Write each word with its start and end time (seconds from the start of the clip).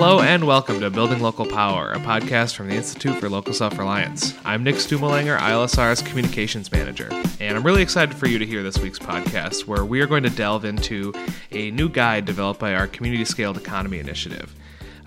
Hello 0.00 0.20
and 0.20 0.46
welcome 0.46 0.78
to 0.78 0.90
Building 0.90 1.18
Local 1.18 1.44
Power, 1.44 1.90
a 1.90 1.98
podcast 1.98 2.54
from 2.54 2.68
the 2.68 2.76
Institute 2.76 3.16
for 3.16 3.28
Local 3.28 3.52
Self 3.52 3.76
Reliance. 3.78 4.32
I'm 4.44 4.62
Nick 4.62 4.76
Stumo-Langer, 4.76 5.36
ILSR's 5.36 6.02
Communications 6.02 6.70
Manager, 6.70 7.08
and 7.40 7.58
I'm 7.58 7.64
really 7.64 7.82
excited 7.82 8.14
for 8.14 8.28
you 8.28 8.38
to 8.38 8.46
hear 8.46 8.62
this 8.62 8.78
week's 8.78 9.00
podcast 9.00 9.66
where 9.66 9.84
we 9.84 10.00
are 10.00 10.06
going 10.06 10.22
to 10.22 10.30
delve 10.30 10.64
into 10.64 11.12
a 11.50 11.72
new 11.72 11.88
guide 11.88 12.26
developed 12.26 12.60
by 12.60 12.74
our 12.74 12.86
Community 12.86 13.24
Scaled 13.24 13.56
Economy 13.56 13.98
Initiative. 13.98 14.54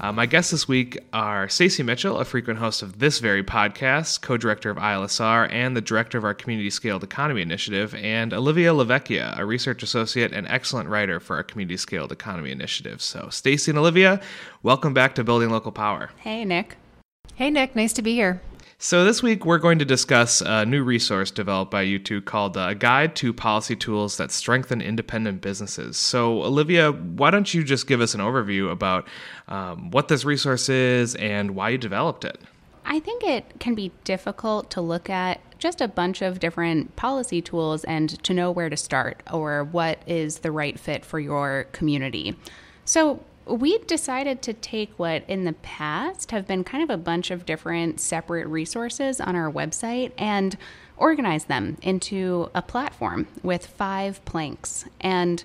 Uh, 0.01 0.11
my 0.11 0.25
guests 0.25 0.49
this 0.49 0.67
week 0.67 0.97
are 1.13 1.47
Stacy 1.47 1.83
Mitchell, 1.83 2.17
a 2.17 2.25
frequent 2.25 2.57
host 2.57 2.81
of 2.81 2.97
this 2.97 3.19
very 3.19 3.43
podcast, 3.43 4.21
co 4.21 4.35
director 4.35 4.71
of 4.71 4.77
ILSR, 4.77 5.47
and 5.51 5.77
the 5.77 5.81
director 5.81 6.17
of 6.17 6.23
our 6.23 6.33
Community 6.33 6.71
Scaled 6.71 7.03
Economy 7.03 7.43
Initiative, 7.43 7.93
and 7.93 8.33
Olivia 8.33 8.71
LaVecchia, 8.71 9.37
a 9.37 9.45
research 9.45 9.83
associate 9.83 10.33
and 10.33 10.47
excellent 10.47 10.89
writer 10.89 11.19
for 11.19 11.35
our 11.35 11.43
Community 11.43 11.77
Scaled 11.77 12.11
Economy 12.11 12.49
Initiative. 12.49 12.99
So, 12.99 13.29
Stacy 13.29 13.69
and 13.69 13.77
Olivia, 13.77 14.19
welcome 14.63 14.95
back 14.95 15.13
to 15.15 15.23
Building 15.23 15.51
Local 15.51 15.71
Power. 15.71 16.09
Hey, 16.17 16.45
Nick. 16.45 16.77
Hey, 17.35 17.51
Nick. 17.51 17.75
Nice 17.75 17.93
to 17.93 18.01
be 18.01 18.15
here. 18.15 18.41
So, 18.83 19.05
this 19.05 19.21
week 19.21 19.45
we're 19.45 19.59
going 19.59 19.77
to 19.77 19.85
discuss 19.85 20.41
a 20.41 20.65
new 20.65 20.83
resource 20.83 21.29
developed 21.29 21.69
by 21.69 21.83
you 21.83 21.99
two 21.99 22.19
called 22.19 22.57
A 22.57 22.73
Guide 22.73 23.15
to 23.17 23.31
Policy 23.31 23.75
Tools 23.75 24.17
That 24.17 24.31
Strengthen 24.31 24.81
Independent 24.81 25.39
Businesses. 25.39 25.97
So, 25.97 26.41
Olivia, 26.41 26.91
why 26.91 27.29
don't 27.29 27.53
you 27.53 27.63
just 27.63 27.85
give 27.85 28.01
us 28.01 28.15
an 28.15 28.21
overview 28.21 28.71
about 28.71 29.07
um, 29.47 29.91
what 29.91 30.07
this 30.07 30.25
resource 30.25 30.67
is 30.67 31.13
and 31.13 31.53
why 31.53 31.69
you 31.69 31.77
developed 31.77 32.25
it? 32.25 32.39
I 32.83 32.99
think 32.99 33.23
it 33.23 33.59
can 33.59 33.75
be 33.75 33.91
difficult 34.03 34.71
to 34.71 34.81
look 34.81 35.11
at 35.11 35.41
just 35.59 35.79
a 35.79 35.87
bunch 35.87 36.23
of 36.23 36.39
different 36.39 36.95
policy 36.95 37.39
tools 37.39 37.83
and 37.83 38.09
to 38.23 38.33
know 38.33 38.49
where 38.49 38.71
to 38.71 38.77
start 38.77 39.21
or 39.31 39.63
what 39.63 40.01
is 40.07 40.39
the 40.39 40.49
right 40.49 40.79
fit 40.79 41.05
for 41.05 41.19
your 41.19 41.67
community. 41.71 42.35
So, 42.85 43.23
we 43.51 43.77
decided 43.79 44.41
to 44.43 44.53
take 44.53 44.97
what 44.97 45.23
in 45.27 45.43
the 45.43 45.53
past 45.53 46.31
have 46.31 46.47
been 46.47 46.63
kind 46.63 46.83
of 46.83 46.89
a 46.89 46.97
bunch 46.97 47.31
of 47.31 47.45
different 47.45 47.99
separate 47.99 48.47
resources 48.47 49.19
on 49.19 49.35
our 49.35 49.51
website 49.51 50.11
and 50.17 50.57
organize 50.97 51.45
them 51.45 51.77
into 51.81 52.49
a 52.55 52.61
platform 52.61 53.27
with 53.43 53.65
five 53.65 54.23
planks. 54.25 54.85
And 55.01 55.43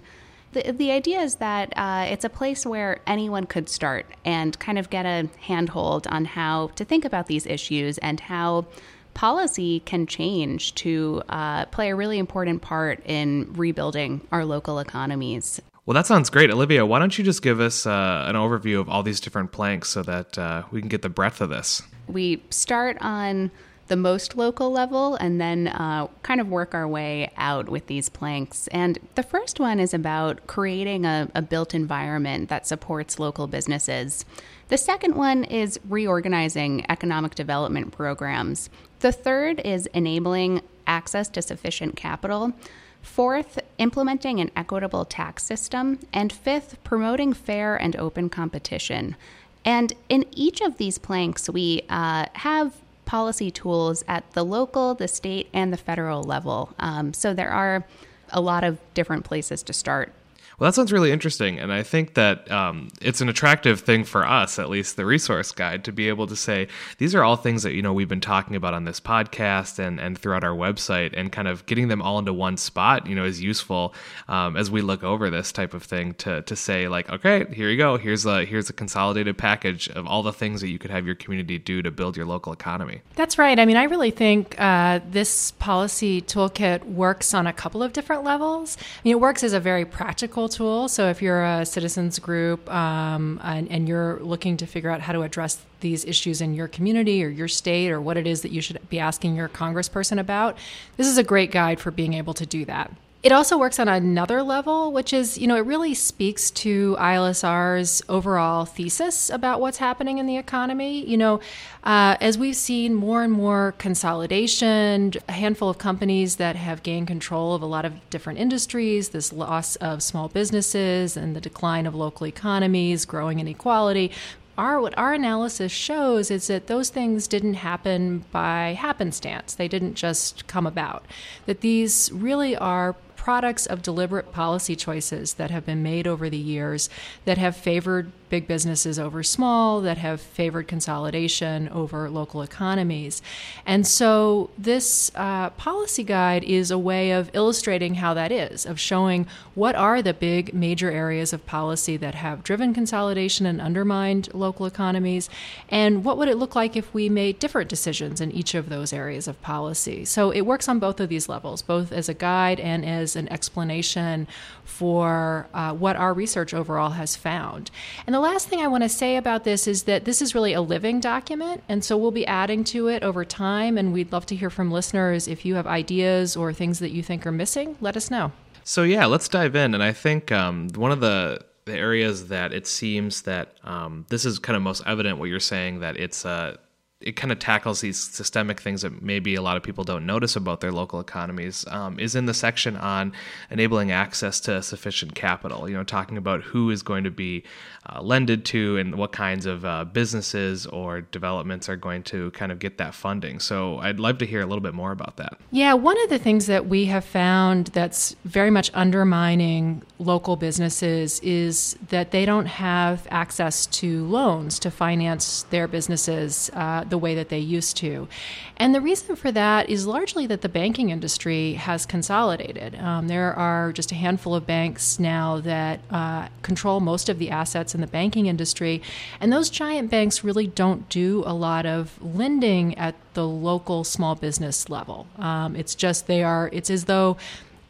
the, 0.53 0.73
the 0.73 0.93
idea 0.93 1.21
is 1.21 1.37
that 1.37 1.73
uh, 1.77 2.07
it's 2.09 2.25
a 2.25 2.29
place 2.29 2.65
where 2.65 3.01
anyone 3.07 3.47
could 3.47 3.69
start 3.69 4.07
and 4.25 4.59
kind 4.59 4.79
of 4.79 4.91
get 4.91 5.05
a 5.05 5.29
handhold 5.41 6.07
on 6.09 6.25
how 6.25 6.69
to 6.77 6.85
think 6.85 7.05
about 7.05 7.27
these 7.27 7.47
issues 7.47 7.99
and 7.99 8.21
how 8.21 8.67
policy 9.15 9.81
can 9.81 10.07
change 10.07 10.75
to 10.75 11.23
uh, 11.31 11.65
play 11.67 11.91
a 11.91 11.97
really 11.97 12.19
important 12.19 12.61
part 12.63 13.03
in 13.07 13.53
rebuilding 13.55 14.21
our 14.31 14.45
local 14.45 14.79
economies. 14.79 15.61
Well, 15.87 15.95
that 15.95 16.07
sounds 16.07 16.31
great. 16.31 16.51
Olivia, 16.51 16.85
why 16.85 16.99
don't 16.99 17.17
you 17.17 17.23
just 17.23 17.43
give 17.43 17.61
us 17.61 17.87
uh, 17.87 18.25
an 18.27 18.35
overview 18.35 18.81
of 18.81 18.89
all 18.89 19.05
these 19.05 19.21
different 19.21 19.53
planks 19.53 19.89
so 19.89 20.03
that 20.03 20.37
uh, 20.37 20.65
we 20.73 20.81
can 20.81 20.89
get 20.89 21.03
the 21.03 21.09
breadth 21.09 21.41
of 21.41 21.49
this? 21.49 21.81
We 22.09 22.43
start 22.51 22.99
on 23.01 23.53
the 23.87 23.95
most 23.95 24.37
local 24.37 24.73
level 24.73 25.15
and 25.15 25.41
then 25.41 25.69
uh, 25.69 26.09
kind 26.25 26.41
of 26.41 26.49
work 26.49 26.75
our 26.75 26.89
way 26.89 27.31
out 27.37 27.69
with 27.69 27.87
these 27.87 28.09
planks. 28.09 28.67
And 28.69 28.99
the 29.15 29.23
first 29.23 29.61
one 29.61 29.79
is 29.79 29.95
about 29.95 30.45
creating 30.49 31.05
a, 31.05 31.31
a 31.37 31.43
built 31.43 31.73
environment 31.73 32.49
that 32.49 32.67
supports 32.67 33.21
local 33.21 33.47
businesses. 33.47 34.25
The 34.67 34.79
second 34.79 35.15
one 35.15 35.45
is 35.45 35.79
reorganizing 35.89 36.85
economic 36.89 37.37
development 37.37 37.93
programs. 37.93 38.71
The 38.99 39.13
third 39.13 39.61
is 39.65 39.87
enabling 39.95 40.63
access 40.89 41.29
to 41.29 41.43
sufficient 41.43 41.95
capital. 41.95 42.55
Fourth, 43.03 43.61
implementing 43.79 44.41
an 44.41 44.51
equitable 44.57 45.05
tax 45.05 45.43
system. 45.43 45.99
And 46.13 46.33
fifth, 46.33 46.83
promoting 46.85 47.33
fair 47.33 47.77
and 47.77 47.97
open 47.97 48.29
competition. 48.29 49.17
And 49.65 49.93
in 50.09 50.25
each 50.33 50.61
of 50.61 50.79
these 50.79 50.99
planks, 50.99 51.51
we 51.51 51.83
uh, 51.89 52.27
have 52.35 52.75
policy 53.05 53.51
tools 53.51 54.05
at 54.07 54.31
the 54.33 54.45
local, 54.45 54.95
the 54.95 55.09
state, 55.09 55.49
and 55.53 55.73
the 55.73 55.77
federal 55.77 56.23
level. 56.23 56.75
Um, 56.79 57.13
so 57.15 57.35
there 57.35 57.51
are 57.51 57.85
a 58.31 58.41
lot 58.41 58.65
of 58.65 58.79
different 58.95 59.25
places 59.25 59.63
to 59.65 59.73
start. 59.73 60.13
Well, 60.59 60.69
that 60.69 60.75
sounds 60.75 60.91
really 60.91 61.13
interesting, 61.13 61.59
and 61.59 61.71
I 61.71 61.83
think 61.83 62.15
that 62.15 62.51
um, 62.51 62.89
it's 63.03 63.21
an 63.21 63.29
attractive 63.29 63.81
thing 63.81 64.05
for 64.05 64.27
us, 64.27 64.59
at 64.59 64.71
least 64.71 64.97
the 64.97 65.05
resource 65.05 65.53
guide, 65.53 65.85
to 65.85 65.93
be 65.93 66.09
able 66.09 66.27
to 66.29 66.37
say 66.37 66.69
these 66.97 67.15
are 67.15 67.23
all 67.23 67.37
things 67.37 67.63
that 67.63 67.75
you 67.75 67.83
know 67.83 67.93
we've 67.93 68.09
been 68.09 68.23
talking 68.23 68.57
about 68.57 68.73
on 68.73 68.85
this 68.85 68.99
podcast 68.99 69.79
and 69.79 70.01
and 70.01 70.19
throughout 70.19 70.45
our 70.45 70.57
website, 70.57 71.13
and 71.15 71.31
kind 71.31 71.47
of 71.47 71.67
getting 71.67 71.89
them 71.89 72.01
all 72.01 72.19
into 72.19 72.33
one 72.33 72.57
spot, 72.57 73.07
you 73.07 73.15
know, 73.15 73.27
is 73.27 73.43
useful 73.43 73.93
um, 74.29 74.57
as 74.57 74.71
we 74.71 74.81
look 74.81 75.05
over 75.05 75.29
this 75.29 75.53
type 75.53 75.75
of 75.75 75.83
thing 75.83 76.15
to 76.15 76.41
to 76.41 76.57
say 76.57 76.89
like, 76.89 77.11
okay, 77.11 77.45
here 77.53 77.69
you 77.69 77.77
go, 77.77 77.99
here's 77.99 78.25
a 78.25 78.47
here's 78.47 78.71
a 78.71 78.73
consolidated 78.73 79.37
package 79.37 79.91
of 79.91 80.07
all 80.07 80.23
the 80.23 80.33
things 80.33 80.63
that 80.63 80.69
you 80.69 80.79
could 80.79 80.91
have 80.91 81.05
your 81.05 81.17
community 81.17 81.59
do 81.59 81.83
to 81.83 81.91
build 81.91 82.17
your 82.17 82.25
local 82.25 82.55
economy. 82.55 83.03
That's 83.15 83.37
right. 83.37 83.59
I 83.59 83.67
mean, 83.67 83.77
I 83.77 83.85
really 83.85 84.11
think 84.11 84.59
uh, 84.59 85.01
this 85.07 85.51
policy 85.51 86.23
toolkit 86.23 86.83
works 86.85 87.35
on 87.35 87.47
a 87.47 87.53
couple 87.53 87.83
of 87.83 87.93
different 87.93 88.25
levels. 88.25 88.79
I 88.81 89.01
mean, 89.05 89.13
it 89.13 89.21
works 89.21 89.45
as 89.45 89.53
a 89.53 89.61
very 89.61 89.85
practical 89.85 90.46
tool. 90.49 90.89
So 90.89 91.09
if 91.09 91.23
you're 91.23 91.45
a 91.45 91.67
citizens 91.67 92.19
group 92.19 92.71
um, 92.73 93.41
and, 93.43 93.71
and, 93.71 93.89
you're 93.89 94.19
looking 94.21 94.57
to 94.59 94.67
figure 94.67 94.91
out 94.91 95.01
how 95.01 95.13
to 95.13 95.23
address 95.23 95.59
these 95.81 96.05
issues 96.05 96.41
in 96.41 96.55
your 96.55 96.69
community 96.69 97.25
or 97.25 97.29
your 97.29 97.49
state 97.49 97.91
or 97.91 98.01
what 98.01 98.17
it 98.17 98.27
is 98.27 98.43
that 98.43 98.51
you 98.51 98.61
should 98.61 98.79
be 98.89 98.99
asking 98.99 99.37
your 99.37 99.49
congressperson 99.49 100.19
about, 100.19 100.57
this 100.97 101.07
is 101.07 101.19
a 101.19 101.23
great 101.23 101.51
guide 101.51 101.81
for 101.81 101.91
being 101.91 102.15
able 102.15 102.35
to 102.35 102.47
do 102.47 102.65
that. 102.65 102.91
It 103.27 103.33
also 103.33 103.59
works 103.59 103.81
on 103.81 103.89
another 103.89 104.41
level, 104.41 104.93
which 104.93 105.13
is, 105.13 105.37
you 105.37 105.49
know, 105.49 105.57
it 105.57 105.67
really 105.67 105.95
speaks 105.95 106.49
to 106.53 106.95
ILSR's 107.01 108.01
overall 108.09 108.67
thesis 108.67 109.31
about 109.31 109.61
what's 109.61 109.79
happening 109.79 110.19
in 110.19 110.27
the 110.27 110.37
economy. 110.37 111.05
You 111.05 111.17
know, 111.17 111.41
uh, 111.83 112.17
as 112.21 112.39
we've 112.39 112.55
seen 112.55 112.95
more 112.95 113.25
and 113.25 113.33
more 113.33 113.75
consolidation, 113.79 115.15
a 115.29 115.33
handful 115.33 115.69
of 115.69 115.77
companies 115.77 116.37
that 116.37 116.55
have 116.55 116.85
gained 116.85 117.09
control 117.09 117.57
of 117.57 117.63
a 117.63 117.67
lot 117.67 117.85
of 117.85 117.95
different 118.11 118.39
industries, 118.39 119.09
this 119.09 119.33
loss 119.33 119.75
of 119.75 120.05
small 120.05 120.29
businesses 120.29 121.17
and 121.17 121.35
the 121.35 121.41
decline 121.41 121.85
of 121.85 121.97
local 121.97 122.29
economies, 122.29 123.05
growing 123.05 123.41
inequality, 123.41 124.13
our 124.57 124.81
what 124.81 124.97
our 124.97 125.13
analysis 125.13 125.73
shows 125.73 126.31
is 126.31 126.47
that 126.47 126.67
those 126.67 126.91
things 126.91 127.27
didn't 127.27 127.55
happen 127.55 128.25
by 128.31 128.75
happenstance. 128.79 129.55
They 129.55 129.69
didn't 129.69 129.97
just 129.97 130.47
come 130.47 130.67
about. 130.67 131.05
That 131.47 131.61
these 131.61 132.11
really 132.13 132.57
are 132.57 132.95
products 133.27 133.67
of 133.67 133.83
deliberate 133.83 134.31
policy 134.31 134.77
choices 134.77 135.35
that 135.35 135.51
have 135.51 135.67
been 135.67 135.83
made 135.83 136.07
over 136.07 136.31
the 136.31 136.37
years 136.37 136.89
that 137.25 137.37
have 137.37 137.57
favored 137.57 138.13
big 138.29 138.47
businesses 138.47 138.99
over 138.99 139.23
small, 139.23 139.81
that 139.81 139.99
have 139.99 140.21
favored 140.21 140.69
consolidation 140.69 141.69
over 141.69 142.09
local 142.11 142.43
economies. 142.43 143.23
And 143.65 143.87
so, 143.87 144.51
this 144.59 145.11
uh, 145.15 145.51
policy 145.51 146.05
guide 146.05 146.45
is 146.45 146.71
a 146.71 146.79
way 146.79 147.13
of 147.13 147.31
illustrating 147.33 147.97
how 147.97 148.15
that 148.15 148.33
is, 148.33 148.67
of 148.67 148.81
showing 148.81 149.27
what 149.55 149.75
are 149.75 150.03
the 150.03 150.15
big 150.15 150.53
major 150.55 150.91
areas 150.91 151.33
of 151.33 151.47
policy 151.47 151.97
that 151.97 152.15
have 152.15 152.43
driven 152.43 152.75
consolidation 152.75 153.47
and 153.47 153.61
undermined 153.61 154.33
local 154.35 154.67
economies, 154.67 155.29
and 155.69 156.05
what 156.05 156.19
would 156.19 156.29
it 156.29 156.37
look 156.37 156.55
like 156.55 156.77
if 156.77 156.93
we 156.93 157.09
made 157.09 157.39
different 157.39 157.69
decisions 157.69 158.21
in 158.21 158.33
each 158.33 158.55
of 158.55 158.69
those 158.69 158.93
areas 158.93 159.29
of 159.29 159.41
policy. 159.43 160.05
So, 160.05 160.31
it 160.31 160.43
works 160.43 160.69
on 160.69 160.79
both 160.79 161.01
of 161.01 161.09
these 161.09 161.29
levels, 161.29 161.63
both 161.63 161.93
as 161.93 162.09
a 162.09 162.15
guide 162.15 162.61
and 162.61 162.85
as 162.85 163.17
an 163.17 163.31
explanation 163.33 164.27
for 164.65 165.47
uh, 165.55 165.73
what 165.73 165.97
our 165.97 166.13
research 166.13 166.53
overall 166.53 166.91
has 166.91 167.17
found. 167.17 167.71
And 168.07 168.16
the 168.17 168.21
last 168.21 168.49
thing 168.49 168.63
I 168.63 168.67
want 168.67 168.83
to 168.83 168.89
say 168.89 169.19
about 169.19 169.45
this 169.45 169.69
is 169.69 169.83
that 169.83 170.07
this 170.07 170.23
is 170.23 170.35
really 170.35 170.55
a 170.55 170.63
living 170.63 171.01
document, 171.01 171.63
and 171.69 171.85
so 171.85 171.99
we'll 171.99 172.11
be 172.11 172.27
adding 172.27 172.65
to 172.65 172.89
it 172.89 173.03
over 173.03 173.27
time. 173.27 173.77
And 173.77 173.93
we'd 173.93 174.11
love 174.11 174.25
to 174.27 174.35
hear 174.35 174.49
from 174.49 174.71
listeners 174.71 175.29
if 175.29 175.45
you 175.45 175.57
have 175.57 175.67
ideas 175.67 176.35
or 176.35 176.55
things 176.55 176.79
that 176.79 176.93
you 176.93 177.03
think 177.03 177.27
are 177.27 177.33
missing. 177.33 177.77
Let 177.79 177.95
us 177.95 178.11
know. 178.11 178.33
So 178.65 178.85
yeah, 178.85 179.05
let's 179.05 179.29
dive 179.29 179.55
in. 179.55 179.75
And 179.75 179.83
I 179.83 179.93
think 179.93 180.33
um, 180.33 180.71
one 180.77 180.93
of 180.93 181.01
the 181.01 181.45
the 181.67 181.77
areas 181.77 182.29
that 182.29 182.55
it 182.55 182.67
seems 182.67 183.21
that 183.23 183.53
um, 183.65 184.07
this 184.09 184.25
is 184.25 184.39
kind 184.39 184.57
of 184.57 184.63
most 184.63 184.83
evident 184.87 185.19
what 185.19 185.29
you're 185.29 185.39
saying 185.39 185.81
that 185.81 185.99
it's 185.99 186.25
uh, 186.25 186.57
it 187.01 187.13
kind 187.13 187.31
of 187.31 187.39
tackles 187.39 187.83
these 187.83 188.01
systemic 188.01 188.59
things 188.59 188.81
that 188.81 189.03
maybe 189.03 189.35
a 189.35 189.43
lot 189.43 189.59
of 189.59 189.63
people 189.63 189.85
don't 189.85 190.07
notice 190.07 190.35
about 190.35 190.63
their 190.63 190.73
local 190.73 190.99
economies 190.99 191.67
um, 191.69 191.99
is 192.01 192.15
in 192.15 192.25
the 192.25 192.33
section 192.33 192.75
on 192.75 193.13
enabling 193.51 193.91
access 193.91 194.41
to 194.41 194.63
sufficient 194.63 195.15
capital 195.15 195.69
you 195.69 195.77
know 195.77 195.85
talking 195.85 196.17
about 196.17 196.43
who 196.43 196.71
is 196.71 196.83
going 196.83 197.05
to 197.05 197.11
be 197.11 197.45
uh, 197.93 198.01
lended 198.01 198.47
to 198.47 198.79
and 198.79 198.95
what 198.95 199.13
kinds 199.13 199.45
of 199.45 199.65
uh, 199.67 199.85
businesses 199.85 200.67
or 200.67 201.03
developments 201.03 201.69
are 201.69 201.77
going 201.77 202.03
to 202.03 202.31
kind 202.31 202.51
of 202.51 202.59
get 202.59 202.79
that 202.79 202.95
funding. 202.95 203.39
So 203.41 203.79
i'd 203.79 204.01
love 204.01 204.17
to 204.19 204.27
hear 204.27 204.41
a 204.41 204.47
little 204.47 204.63
bit 204.63 204.75
more 204.75 204.93
about 204.93 205.19
that. 205.19 205.39
Yeah 205.51 205.75
one 205.75 206.01
of 206.03 206.09
the 206.09 206.19
things 206.19 206.47
that 206.47 206.67
we 206.67 206.87
have 206.87 207.05
found 207.05 207.67
that's 207.69 208.17
very 208.25 208.51
much 208.51 208.71
undermining 208.73 209.83
local 209.99 210.37
businesses 210.37 211.21
is 211.21 211.77
that 211.91 212.11
they 212.11 212.25
don't 212.25 212.47
have 212.47 213.07
access 213.11 213.67
to 213.67 214.07
loans 214.07 214.59
to 214.61 214.71
finance 214.71 215.43
their 215.51 215.69
businesses 215.69 216.51
uh, 216.55 216.85
the 216.91 216.99
way 216.99 217.15
that 217.15 217.29
they 217.29 217.39
used 217.39 217.77
to. 217.79 218.09
And 218.57 218.75
the 218.75 218.81
reason 218.81 219.17
for 219.17 219.31
that 219.33 219.69
is 219.69 219.87
largely 219.87 220.27
that 220.27 220.41
the 220.41 220.49
banking 220.49 220.91
industry 220.91 221.55
has 221.55 221.87
consolidated. 221.87 222.75
Um, 222.77 223.09
there 223.09 223.35
are 223.35 223.73
just 223.73 223.93
a 223.93 223.95
handful 223.95 224.35
of 224.35 224.47
banks 224.47 224.99
now 224.99 225.41
that 225.41 225.81
uh, 225.91 226.29
control 226.43 226.81
most 226.81 227.09
of 227.09 227.19
the 227.19 227.31
assets 227.31 227.75
in 227.75 227.81
the 227.81 227.87
banking 227.87 228.27
industry, 228.27 228.83
and 229.21 229.33
those 229.33 229.51
giant 229.51 229.91
banks 229.91 230.25
really 230.25 230.47
don't 230.47 230.89
do 230.89 231.23
a 231.27 231.35
lot 231.35 231.67
of 231.67 232.03
lending 232.03 232.77
at 232.79 232.95
the 233.15 233.27
local 233.27 233.83
small 233.85 234.15
business 234.15 234.69
level. 234.69 235.07
Um, 235.19 235.57
it's 235.57 235.75
just 235.75 236.07
they 236.07 236.23
are, 236.23 236.51
it's 236.53 236.71
as 236.71 236.85
though 236.85 237.17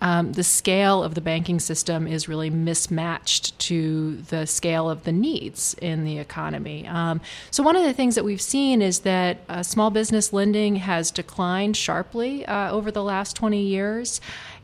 um, 0.01 0.33
the 0.33 0.45
scale 0.45 1.03
of 1.03 1.15
the 1.15 1.21
banking 1.21 1.59
system 1.59 2.07
is 2.07 2.29
really 2.29 2.51
mismatched 2.51 3.59
to 3.61 4.17
the 4.29 4.47
scale 4.47 4.91
of 4.91 5.05
the 5.05 5.13
needs 5.13 5.75
in 5.81 6.05
the 6.05 6.19
economy. 6.19 6.87
Um, 6.87 7.21
so, 7.51 7.63
one 7.63 7.77
of 7.77 7.83
the 7.83 7.95
things 7.95 8.15
that 8.15 8.25
we've 8.25 8.41
seen 8.41 8.83
is 8.83 9.01
that 9.01 9.39
uh, 9.49 9.63
small 9.63 9.91
business 9.91 10.33
lending 10.33 10.77
has 10.77 11.11
declined 11.11 11.77
sharply 11.77 12.45
uh, 12.47 12.71
over 12.71 12.91
the 12.91 13.03
last 13.03 13.37
20 13.37 13.61
years 13.61 14.21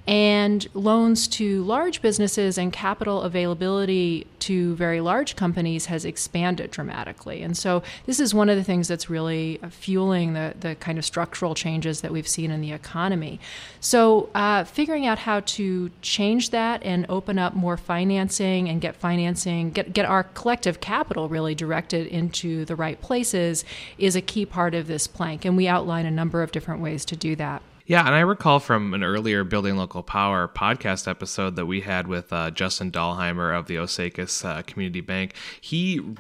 and 0.07 0.67
loans 0.75 1.29
to 1.29 1.63
large 1.63 2.03
businesses 2.03 2.59
and 2.59 2.73
capital 2.73 3.23
availability 3.23 4.27
to 4.41 4.75
very 4.75 5.01
large 5.01 5.37
companies 5.37 5.87
has 5.87 6.05
expanded 6.05 6.73
dramatically. 6.73 7.43
And 7.43 7.57
so 7.57 7.85
this 8.07 8.19
is 8.19 8.35
one 8.35 8.49
of 8.49 8.57
the 8.57 8.65
things 8.65 8.89
that's 8.89 9.09
really 9.09 9.61
fueling 9.71 10.33
the, 10.33 10.55
the 10.59 10.75
kind 10.75 10.99
of 10.99 11.05
structural 11.05 11.55
changes 11.55 12.01
that 12.01 12.11
we've 12.11 12.27
seen 12.27 12.51
in 12.51 12.61
the 12.61 12.73
economy. 12.73 13.39
So 13.79 14.29
uh, 14.35 14.65
figuring 14.65 15.07
out 15.07 15.21
how 15.21 15.41
to 15.41 15.91
change 16.03 16.51
that 16.51 16.83
and 16.83 17.07
open 17.09 17.39
up 17.39 17.55
more 17.55 17.77
financing 17.77 18.69
and 18.69 18.81
get 18.81 18.97
financing, 18.97 19.71
get, 19.71 19.93
get 19.93 20.05
our 20.05 20.25
collective 20.25 20.81
capital 20.81 21.29
really 21.29 21.55
directed 21.55 22.09
into 22.09 22.65
the 22.65 22.75
right 22.75 23.01
places 23.01 23.65
is 23.99 24.17
a 24.17 24.21
key 24.21 24.47
part 24.47 24.75
of 24.75 24.89
this 24.89 25.07
plank. 25.07 25.45
And 25.45 25.57
we 25.57 25.69
outline 25.69 26.07
a 26.07 26.11
number 26.11 26.43
of 26.43 26.51
different 26.51 26.81
ways 26.81 27.05
to 27.05 27.15
do 27.15 27.37
that. 27.37 27.63
Yeah, 27.93 28.07
and 28.07 28.15
I 28.15 28.21
recall 28.21 28.59
from 28.59 28.95
an 28.95 29.05
earlier 29.05 29.45
Building 29.45 29.77
Local 29.77 30.03
Power 30.03 30.49
podcast 30.49 31.07
episode 31.07 31.57
that 31.57 31.67
we 31.67 31.83
had 31.83 32.07
with 32.07 32.33
uh, 32.33 32.51
Justin 32.51 32.91
Dahlheimer 32.91 33.55
of 33.55 33.67
the 33.67 33.75
Osakis 33.75 34.47
uh, 34.47 34.63
Community 34.63 35.03
Bank. 35.03 35.35
He 35.61 36.01
r- 36.01 36.15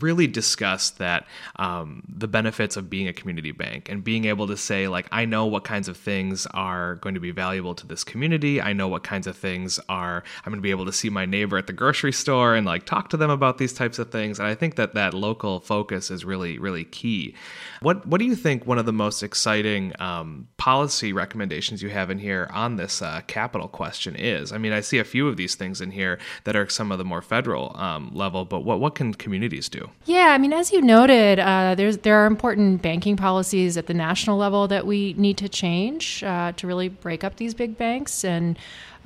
really 0.00 0.26
discussed 0.26 0.96
that 0.96 1.26
um, 1.56 2.02
the 2.08 2.28
benefits 2.28 2.78
of 2.78 2.88
being 2.88 3.08
a 3.08 3.12
community 3.12 3.52
bank 3.52 3.90
and 3.90 4.02
being 4.02 4.24
able 4.24 4.46
to 4.46 4.56
say, 4.56 4.88
like, 4.88 5.06
I 5.12 5.26
know 5.26 5.44
what 5.44 5.64
kinds 5.64 5.86
of 5.86 5.98
things 5.98 6.46
are 6.54 6.94
going 6.94 7.12
to 7.12 7.20
be 7.20 7.30
valuable 7.30 7.74
to 7.74 7.86
this 7.86 8.04
community. 8.04 8.62
I 8.62 8.72
know 8.72 8.88
what 8.88 9.02
kinds 9.02 9.26
of 9.26 9.36
things 9.36 9.78
are, 9.90 10.24
I'm 10.46 10.52
going 10.52 10.60
to 10.60 10.62
be 10.62 10.70
able 10.70 10.86
to 10.86 10.94
see 10.94 11.10
my 11.10 11.26
neighbor 11.26 11.58
at 11.58 11.66
the 11.66 11.74
grocery 11.74 12.14
store 12.14 12.54
and 12.54 12.66
like 12.66 12.86
talk 12.86 13.10
to 13.10 13.18
them 13.18 13.28
about 13.28 13.58
these 13.58 13.74
types 13.74 13.98
of 13.98 14.10
things. 14.10 14.38
And 14.38 14.48
I 14.48 14.54
think 14.54 14.76
that 14.76 14.94
that 14.94 15.12
local 15.12 15.60
focus 15.60 16.10
is 16.10 16.24
really, 16.24 16.58
really 16.58 16.84
key. 16.84 17.34
What, 17.82 18.06
what 18.06 18.16
do 18.16 18.24
you 18.24 18.34
think 18.34 18.66
one 18.66 18.78
of 18.78 18.86
the 18.86 18.94
most 18.94 19.22
exciting 19.22 19.92
um, 20.00 20.48
policy 20.56 21.08
policy 21.08 21.17
recommendations 21.18 21.82
you 21.82 21.90
have 21.90 22.08
in 22.10 22.18
here 22.18 22.48
on 22.52 22.76
this 22.76 23.02
uh, 23.02 23.20
capital 23.26 23.68
question 23.68 24.14
is. 24.16 24.52
I 24.52 24.58
mean, 24.58 24.72
I 24.72 24.80
see 24.80 24.98
a 24.98 25.04
few 25.04 25.28
of 25.28 25.36
these 25.36 25.54
things 25.54 25.80
in 25.80 25.90
here 25.90 26.18
that 26.44 26.56
are 26.56 26.68
some 26.68 26.90
of 26.90 26.98
the 26.98 27.04
more 27.04 27.20
federal 27.20 27.76
um, 27.76 28.10
level, 28.14 28.44
but 28.44 28.60
what 28.60 28.80
what 28.80 28.94
can 28.94 29.12
communities 29.12 29.68
do? 29.68 29.90
Yeah, 30.06 30.28
I 30.28 30.38
mean, 30.38 30.52
as 30.52 30.72
you 30.72 30.80
noted, 30.80 31.38
uh, 31.38 31.74
there's 31.74 31.98
there 31.98 32.16
are 32.22 32.26
important 32.26 32.80
banking 32.80 33.16
policies 33.16 33.76
at 33.76 33.86
the 33.86 33.94
national 33.94 34.38
level 34.38 34.68
that 34.68 34.86
we 34.86 35.14
need 35.18 35.36
to 35.38 35.48
change 35.48 36.22
uh, 36.22 36.52
to 36.52 36.66
really 36.66 36.88
break 36.88 37.24
up 37.24 37.36
these 37.36 37.54
big 37.54 37.76
banks 37.76 38.24
and 38.24 38.56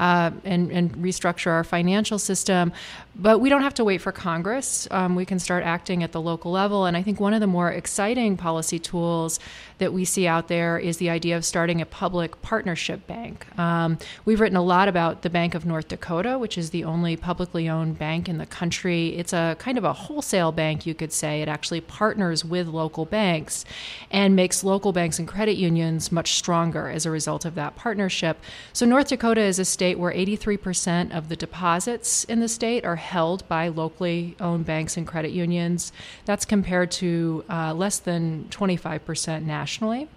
uh, 0.03 0.33
and, 0.45 0.73
and 0.73 0.93
restructure 0.97 1.53
our 1.53 1.63
financial 1.63 2.19
system. 2.19 2.73
But 3.15 3.41
we 3.41 3.49
don't 3.49 3.63
have 3.63 3.75
to 3.75 3.85
wait 3.85 4.01
for 4.01 4.11
Congress. 4.11 4.89
Um, 4.91 5.15
we 5.15 5.25
can 5.25 5.39
start 5.39 5.63
acting 5.63 6.03
at 6.03 6.11
the 6.11 6.21
local 6.21 6.51
level. 6.51 6.87
And 6.87 6.97
I 6.97 7.03
think 7.03 7.21
one 7.21 7.35
of 7.35 7.41
the 7.41 7.47
more 7.47 7.71
exciting 7.71 8.37
policy 8.37 8.81
tools 8.81 9.39
that 9.79 9.93
we 9.93 10.05
see 10.05 10.27
out 10.27 10.49
there 10.49 10.79
is 10.79 10.97
the 10.97 11.11
idea 11.11 11.37
of 11.37 11.45
starting 11.45 11.81
a 11.81 11.87
public 11.87 12.41
partnership 12.41 13.07
bank. 13.07 13.47
Um, 13.59 13.99
we've 14.25 14.41
written 14.41 14.57
a 14.57 14.63
lot 14.63 14.89
about 14.89 15.23
the 15.23 15.31
Bank 15.31 15.55
of 15.55 15.67
North 15.67 15.89
Dakota, 15.89 16.39
which 16.39 16.57
is 16.57 16.71
the 16.71 16.85
only 16.85 17.17
publicly 17.17 17.69
owned 17.69 17.99
bank 17.99 18.29
in 18.29 18.39
the 18.39 18.47
country. 18.47 19.09
It's 19.17 19.33
a 19.33 19.57
kind 19.59 19.77
of 19.77 19.85
a 19.85 19.93
wholesale 19.93 20.51
bank, 20.51 20.87
you 20.87 20.95
could 20.95 21.13
say. 21.13 21.43
It 21.43 21.49
actually 21.49 21.81
partners 21.81 22.45
with 22.45 22.67
local 22.67 23.05
banks 23.05 23.65
and 24.11 24.35
makes 24.35 24.65
local 24.65 24.93
banks 24.93 25.19
and 25.19 25.29
credit 25.29 25.57
unions 25.57 26.11
much 26.11 26.35
stronger 26.35 26.89
as 26.89 27.07
a 27.07 27.11
result 27.11 27.45
of 27.45 27.55
that 27.57 27.77
partnership. 27.77 28.39
So, 28.73 28.87
North 28.87 29.09
Dakota 29.09 29.43
is 29.43 29.59
a 29.59 29.65
state 29.65 29.92
state 29.93 29.99
where 29.99 30.13
83% 30.13 31.15
of 31.15 31.29
the 31.29 31.37
deposits 31.37 32.25
in 32.25 32.41
the 32.41 32.49
state 32.49 32.85
are 32.85 32.97
held 32.97 33.47
by 33.49 33.69
locally 33.69 34.35
owned 34.41 34.65
banks 34.65 34.97
and 34.97 35.07
credit 35.07 35.33
unions. 35.33 35.93
That's 36.25 36.47
compared 36.47 36.91
to 36.93 37.45
uh, 37.51 37.75
less 37.75 37.99
than 37.99 38.47
25% 38.51 39.45
nationally. 39.45 40.09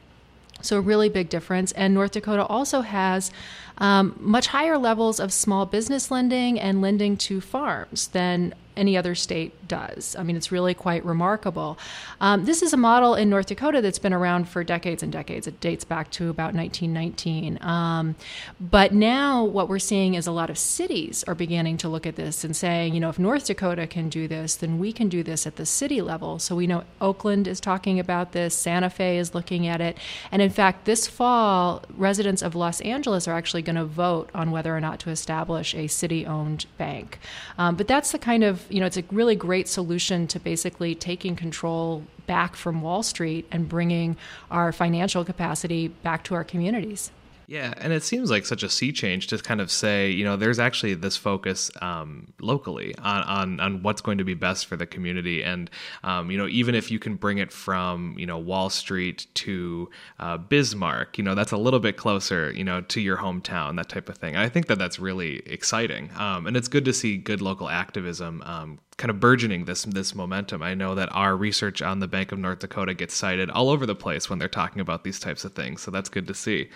So, 0.61 0.77
a 0.77 0.81
really 0.81 1.09
big 1.09 1.27
difference. 1.27 1.73
And 1.73 1.93
North 1.93 2.11
Dakota 2.11 2.45
also 2.45 2.81
has 2.81 3.31
um, 3.77 4.15
much 4.19 4.47
higher 4.47 4.77
levels 4.77 5.19
of 5.19 5.33
small 5.33 5.65
business 5.65 6.11
lending 6.11 6.59
and 6.59 6.81
lending 6.81 7.17
to 7.17 7.41
farms 7.41 8.07
than 8.07 8.53
any 8.77 8.97
other 8.97 9.15
state 9.15 9.67
does. 9.67 10.15
I 10.17 10.23
mean, 10.23 10.35
it's 10.35 10.51
really 10.51 10.73
quite 10.73 11.05
remarkable. 11.05 11.77
Um, 12.21 12.45
this 12.45 12.61
is 12.61 12.73
a 12.73 12.77
model 12.77 13.15
in 13.15 13.29
North 13.29 13.47
Dakota 13.47 13.81
that's 13.81 13.99
been 13.99 14.13
around 14.13 14.47
for 14.49 14.63
decades 14.63 15.03
and 15.03 15.11
decades. 15.11 15.47
It 15.47 15.59
dates 15.59 15.83
back 15.83 16.11
to 16.11 16.29
about 16.29 16.53
1919. 16.53 17.59
Um, 17.61 18.15
but 18.59 18.93
now 18.93 19.43
what 19.43 19.69
we're 19.69 19.79
seeing 19.79 20.13
is 20.15 20.27
a 20.27 20.31
lot 20.31 20.49
of 20.49 20.57
cities 20.57 21.23
are 21.27 21.35
beginning 21.35 21.77
to 21.77 21.89
look 21.89 22.05
at 22.05 22.15
this 22.15 22.43
and 22.43 22.55
saying, 22.55 22.93
you 22.93 22.99
know, 22.99 23.09
if 23.09 23.19
North 23.19 23.45
Dakota 23.45 23.87
can 23.87 24.09
do 24.09 24.27
this, 24.27 24.55
then 24.55 24.79
we 24.79 24.91
can 24.91 25.09
do 25.09 25.23
this 25.23 25.47
at 25.47 25.55
the 25.55 25.65
city 25.65 26.01
level. 26.01 26.39
So 26.39 26.55
we 26.55 26.67
know 26.67 26.83
Oakland 27.01 27.47
is 27.47 27.59
talking 27.59 27.99
about 27.99 28.31
this, 28.31 28.55
Santa 28.55 28.89
Fe 28.89 29.17
is 29.17 29.33
looking 29.33 29.67
at 29.67 29.81
it. 29.81 29.97
And 30.31 30.41
in 30.41 30.49
fact, 30.49 30.85
this 30.85 31.07
fall, 31.07 31.83
residents 31.95 32.41
of 32.41 32.55
Los 32.55 32.81
Angeles 32.81 33.27
are 33.27 33.35
actually 33.35 33.61
going 33.65 33.75
to 33.75 33.85
vote 33.85 34.29
on 34.33 34.51
whether 34.51 34.75
or 34.75 34.79
not 34.79 34.99
to 35.01 35.09
establish 35.09 35.75
a 35.75 35.87
city 35.87 36.25
owned 36.25 36.65
bank. 36.77 37.19
Um, 37.57 37.75
but 37.75 37.87
that's 37.87 38.11
the 38.11 38.19
kind 38.19 38.43
of 38.43 38.65
you 38.69 38.79
know, 38.79 38.85
it's 38.85 38.97
a 38.97 39.03
really 39.11 39.35
great 39.35 39.67
solution 39.67 40.27
to 40.27 40.39
basically 40.39 40.95
taking 40.95 41.35
control 41.35 42.03
back 42.27 42.55
from 42.55 42.81
Wall 42.81 43.03
Street 43.03 43.45
and 43.51 43.67
bringing 43.67 44.17
our 44.49 44.71
financial 44.71 45.25
capacity 45.25 45.89
back 45.89 46.23
to 46.23 46.35
our 46.35 46.43
communities. 46.43 47.11
Yeah, 47.47 47.73
and 47.77 47.93
it 47.93 48.03
seems 48.03 48.31
like 48.31 48.45
such 48.45 48.63
a 48.63 48.69
sea 48.69 48.91
change 48.91 49.27
to 49.27 49.37
kind 49.37 49.61
of 49.61 49.71
say, 49.71 50.09
you 50.09 50.23
know, 50.23 50.35
there's 50.35 50.59
actually 50.59 50.95
this 50.95 51.15
focus 51.15 51.69
um, 51.81 52.33
locally 52.41 52.95
on, 52.97 53.23
on 53.23 53.59
on 53.59 53.83
what's 53.83 54.01
going 54.01 54.17
to 54.17 54.23
be 54.23 54.33
best 54.33 54.65
for 54.65 54.75
the 54.75 54.85
community, 54.85 55.43
and 55.43 55.69
um, 56.03 56.31
you 56.31 56.37
know, 56.37 56.47
even 56.47 56.73
if 56.73 56.89
you 56.89 56.97
can 56.97 57.15
bring 57.15 57.37
it 57.37 57.51
from 57.51 58.15
you 58.17 58.25
know 58.25 58.37
Wall 58.37 58.69
Street 58.69 59.27
to 59.35 59.89
uh, 60.19 60.37
Bismarck, 60.37 61.17
you 61.17 61.23
know, 61.23 61.35
that's 61.35 61.51
a 61.51 61.57
little 61.57 61.79
bit 61.79 61.97
closer, 61.97 62.51
you 62.51 62.63
know, 62.63 62.81
to 62.81 62.99
your 62.99 63.17
hometown, 63.17 63.75
that 63.75 63.89
type 63.89 64.09
of 64.09 64.17
thing. 64.17 64.35
I 64.35 64.49
think 64.49 64.67
that 64.67 64.79
that's 64.79 64.99
really 64.99 65.43
exciting, 65.45 66.09
um, 66.17 66.47
and 66.47 66.57
it's 66.57 66.67
good 66.67 66.85
to 66.85 66.93
see 66.93 67.17
good 67.17 67.41
local 67.41 67.69
activism 67.69 68.41
um, 68.45 68.79
kind 68.97 69.11
of 69.11 69.19
burgeoning 69.19 69.65
this 69.65 69.83
this 69.83 70.15
momentum. 70.15 70.63
I 70.63 70.73
know 70.73 70.95
that 70.95 71.09
our 71.11 71.35
research 71.35 71.81
on 71.81 71.99
the 71.99 72.07
Bank 72.07 72.31
of 72.31 72.39
North 72.39 72.59
Dakota 72.59 72.93
gets 72.93 73.13
cited 73.13 73.49
all 73.51 73.69
over 73.69 73.85
the 73.85 73.95
place 73.95 74.29
when 74.29 74.39
they're 74.39 74.47
talking 74.47 74.81
about 74.81 75.03
these 75.03 75.19
types 75.19 75.45
of 75.45 75.53
things, 75.53 75.81
so 75.81 75.91
that's 75.91 76.09
good 76.09 76.27
to 76.27 76.33
see. 76.33 76.69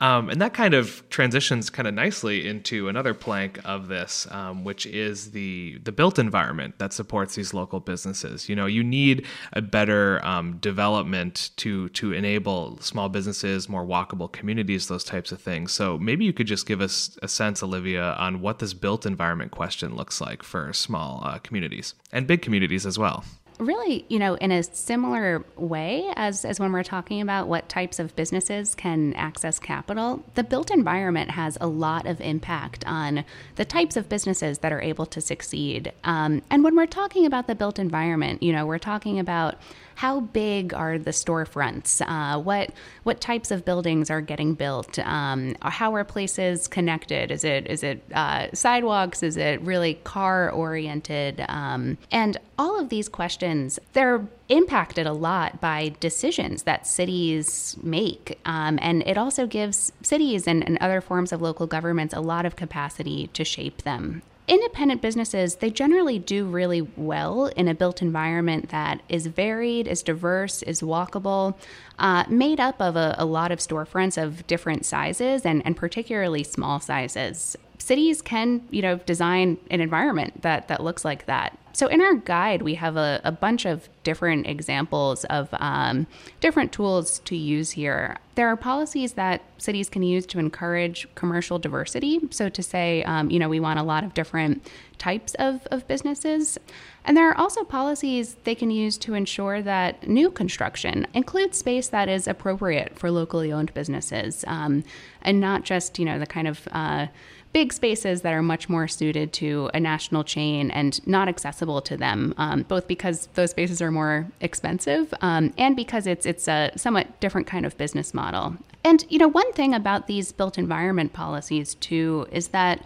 Um, 0.00 0.28
and 0.28 0.40
that 0.40 0.54
kind 0.54 0.74
of 0.74 1.08
transitions 1.08 1.70
kind 1.70 1.86
of 1.86 1.94
nicely 1.94 2.48
into 2.48 2.88
another 2.88 3.14
plank 3.14 3.60
of 3.64 3.86
this, 3.86 4.26
um, 4.32 4.64
which 4.64 4.86
is 4.86 5.30
the 5.30 5.78
the 5.84 5.92
built 5.92 6.18
environment 6.18 6.78
that 6.78 6.92
supports 6.92 7.36
these 7.36 7.54
local 7.54 7.78
businesses. 7.78 8.48
You 8.48 8.56
know, 8.56 8.66
you 8.66 8.82
need 8.82 9.24
a 9.52 9.62
better 9.62 10.24
um, 10.24 10.58
development 10.58 11.50
to 11.58 11.88
to 11.90 12.12
enable 12.12 12.78
small 12.80 13.08
businesses, 13.08 13.68
more 13.68 13.86
walkable 13.86 14.30
communities, 14.30 14.88
those 14.88 15.04
types 15.04 15.30
of 15.30 15.40
things. 15.40 15.72
So 15.72 15.96
maybe 15.96 16.24
you 16.24 16.32
could 16.32 16.48
just 16.48 16.66
give 16.66 16.80
us 16.80 17.16
a 17.22 17.28
sense, 17.28 17.62
Olivia, 17.62 18.14
on 18.18 18.40
what 18.40 18.58
this 18.58 18.74
built 18.74 19.06
environment 19.06 19.52
question 19.52 19.94
looks 19.94 20.20
like 20.20 20.42
for 20.42 20.72
small 20.72 21.22
uh, 21.24 21.38
communities 21.38 21.94
and 22.12 22.26
big 22.26 22.42
communities 22.42 22.84
as 22.84 22.98
well 22.98 23.24
really, 23.58 24.04
you 24.08 24.18
know, 24.18 24.34
in 24.34 24.50
a 24.50 24.62
similar 24.62 25.44
way 25.56 26.10
as, 26.16 26.44
as 26.44 26.58
when 26.58 26.72
we're 26.72 26.82
talking 26.82 27.20
about 27.20 27.46
what 27.46 27.68
types 27.68 27.98
of 27.98 28.14
businesses 28.16 28.74
can 28.74 29.14
access 29.14 29.58
capital, 29.58 30.24
the 30.34 30.44
built 30.44 30.70
environment 30.70 31.30
has 31.30 31.56
a 31.60 31.66
lot 31.66 32.06
of 32.06 32.20
impact 32.20 32.84
on 32.86 33.24
the 33.56 33.64
types 33.64 33.96
of 33.96 34.08
businesses 34.08 34.58
that 34.58 34.72
are 34.72 34.80
able 34.80 35.06
to 35.06 35.20
succeed. 35.20 35.92
Um, 36.02 36.42
and 36.50 36.64
when 36.64 36.74
we're 36.76 36.86
talking 36.86 37.26
about 37.26 37.46
the 37.46 37.54
built 37.54 37.78
environment, 37.78 38.42
you 38.42 38.52
know, 38.52 38.66
we're 38.66 38.78
talking 38.78 39.18
about 39.18 39.56
how 39.96 40.20
big 40.20 40.74
are 40.74 40.98
the 40.98 41.10
storefronts? 41.10 42.00
Uh, 42.00 42.40
what 42.40 42.70
what 43.04 43.20
types 43.20 43.50
of 43.50 43.64
buildings 43.64 44.10
are 44.10 44.20
getting 44.20 44.54
built? 44.54 44.98
Um, 44.98 45.56
how 45.60 45.94
are 45.94 46.04
places 46.04 46.68
connected? 46.68 47.30
Is 47.30 47.44
it 47.44 47.66
is 47.66 47.82
it 47.82 48.02
uh, 48.12 48.48
sidewalks? 48.52 49.22
Is 49.22 49.36
it 49.36 49.60
really 49.62 49.94
car 50.04 50.50
oriented? 50.50 51.44
Um, 51.48 51.98
and 52.10 52.36
all 52.58 52.78
of 52.78 52.88
these 52.88 53.08
questions, 53.08 53.78
they're 53.92 54.26
impacted 54.48 55.06
a 55.06 55.12
lot 55.12 55.60
by 55.60 55.94
decisions 56.00 56.64
that 56.64 56.86
cities 56.86 57.76
make. 57.82 58.38
Um, 58.44 58.78
and 58.82 59.02
it 59.06 59.16
also 59.16 59.46
gives 59.46 59.92
cities 60.02 60.46
and, 60.46 60.64
and 60.64 60.78
other 60.78 61.00
forms 61.00 61.32
of 61.32 61.40
local 61.40 61.66
governments 61.66 62.14
a 62.14 62.20
lot 62.20 62.44
of 62.44 62.56
capacity 62.56 63.28
to 63.28 63.44
shape 63.44 63.82
them. 63.82 64.22
Independent 64.46 65.00
businesses 65.00 65.56
they 65.56 65.70
generally 65.70 66.18
do 66.18 66.44
really 66.44 66.82
well 66.96 67.46
in 67.46 67.66
a 67.66 67.74
built 67.74 68.02
environment 68.02 68.68
that 68.68 69.00
is 69.08 69.26
varied 69.26 69.88
is 69.88 70.02
diverse 70.02 70.62
is 70.64 70.82
walkable 70.82 71.54
uh, 71.98 72.24
made 72.28 72.60
up 72.60 72.80
of 72.80 72.96
a, 72.96 73.14
a, 73.18 73.24
lot 73.24 73.52
of 73.52 73.58
storefronts 73.58 74.20
of 74.20 74.46
different 74.46 74.84
sizes 74.84 75.46
and, 75.46 75.64
and 75.64 75.76
particularly 75.76 76.42
small 76.42 76.80
sizes. 76.80 77.56
Cities 77.78 78.20
can 78.20 78.66
you 78.70 78.82
know 78.82 78.96
design 78.96 79.58
an 79.70 79.80
environment 79.80 80.42
that 80.42 80.68
that 80.68 80.82
looks 80.82 81.04
like 81.04 81.26
that 81.26 81.58
so 81.74 81.88
in 81.88 82.00
our 82.00 82.14
guide 82.14 82.62
we 82.62 82.74
have 82.74 82.96
a, 82.96 83.20
a 83.24 83.32
bunch 83.32 83.66
of 83.66 83.88
different 84.04 84.46
examples 84.46 85.24
of 85.24 85.48
um, 85.54 86.06
different 86.40 86.72
tools 86.72 87.18
to 87.20 87.36
use 87.36 87.72
here. 87.72 88.16
There 88.36 88.48
are 88.48 88.56
policies 88.56 89.14
that 89.14 89.42
cities 89.58 89.88
can 89.88 90.02
use 90.02 90.24
to 90.26 90.38
encourage 90.38 91.08
commercial 91.14 91.58
diversity. 91.58 92.20
So 92.30 92.48
to 92.48 92.62
say 92.62 93.02
um, 93.04 93.30
you 93.30 93.38
know 93.38 93.48
we 93.48 93.60
want 93.60 93.78
a 93.78 93.82
lot 93.82 94.04
of 94.04 94.14
different 94.14 94.66
types 94.98 95.34
of, 95.34 95.66
of 95.72 95.86
businesses. 95.88 96.56
And 97.04 97.16
there 97.16 97.28
are 97.28 97.36
also 97.36 97.64
policies 97.64 98.36
they 98.44 98.54
can 98.54 98.70
use 98.70 98.96
to 98.98 99.14
ensure 99.14 99.60
that 99.60 100.08
new 100.08 100.30
construction 100.30 101.06
includes 101.12 101.58
space 101.58 101.88
that 101.88 102.08
is 102.08 102.28
appropriate 102.28 102.98
for 102.98 103.10
locally 103.10 103.52
owned 103.52 103.74
businesses 103.74 104.44
um, 104.46 104.84
and 105.22 105.40
not 105.40 105.64
just 105.64 105.98
you 105.98 106.04
know 106.04 106.18
the 106.18 106.26
kind 106.26 106.46
of 106.46 106.68
uh, 106.70 107.06
big 107.54 107.72
spaces 107.72 108.22
that 108.22 108.34
are 108.34 108.42
much 108.42 108.68
more 108.68 108.88
suited 108.88 109.32
to 109.32 109.70
a 109.72 109.78
national 109.78 110.24
chain 110.24 110.72
and 110.72 111.06
not 111.06 111.28
accessible 111.28 111.80
to 111.80 111.96
them, 111.96 112.34
um, 112.36 112.62
both 112.64 112.88
because 112.88 113.28
those 113.34 113.52
spaces 113.52 113.80
are 113.80 113.92
more 113.92 114.26
expensive 114.40 115.14
um, 115.22 115.54
and 115.56 115.76
because 115.76 116.06
it's 116.06 116.26
it's 116.26 116.48
a 116.48 116.72
somewhat 116.76 117.20
different 117.20 117.46
kind 117.46 117.64
of 117.64 117.78
business 117.78 118.12
model. 118.12 118.56
And 118.82 119.06
you 119.08 119.18
know, 119.18 119.28
one 119.28 119.50
thing 119.52 119.72
about 119.72 120.08
these 120.08 120.32
built 120.32 120.58
environment 120.58 121.12
policies 121.12 121.76
too 121.76 122.26
is 122.32 122.48
that 122.48 122.84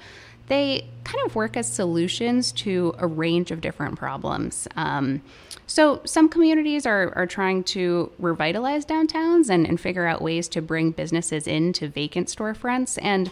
they 0.49 0.87
kind 1.05 1.25
of 1.27 1.35
work 1.35 1.57
as 1.57 1.71
solutions 1.71 2.53
to 2.53 2.95
a 2.99 3.07
range 3.07 3.51
of 3.51 3.61
different 3.61 3.99
problems. 3.99 4.69
Um, 4.77 5.23
so, 5.67 6.01
some 6.05 6.29
communities 6.29 6.87
are, 6.87 7.13
are 7.15 7.27
trying 7.27 7.65
to 7.65 8.11
revitalize 8.19 8.87
downtowns 8.87 9.51
and, 9.51 9.67
and 9.67 9.81
figure 9.81 10.07
out 10.07 10.23
ways 10.23 10.49
to 10.49 10.63
bring 10.63 10.91
businesses 10.93 11.47
into 11.47 11.89
vacant 11.89 12.29
storefronts. 12.29 12.99
And 13.03 13.31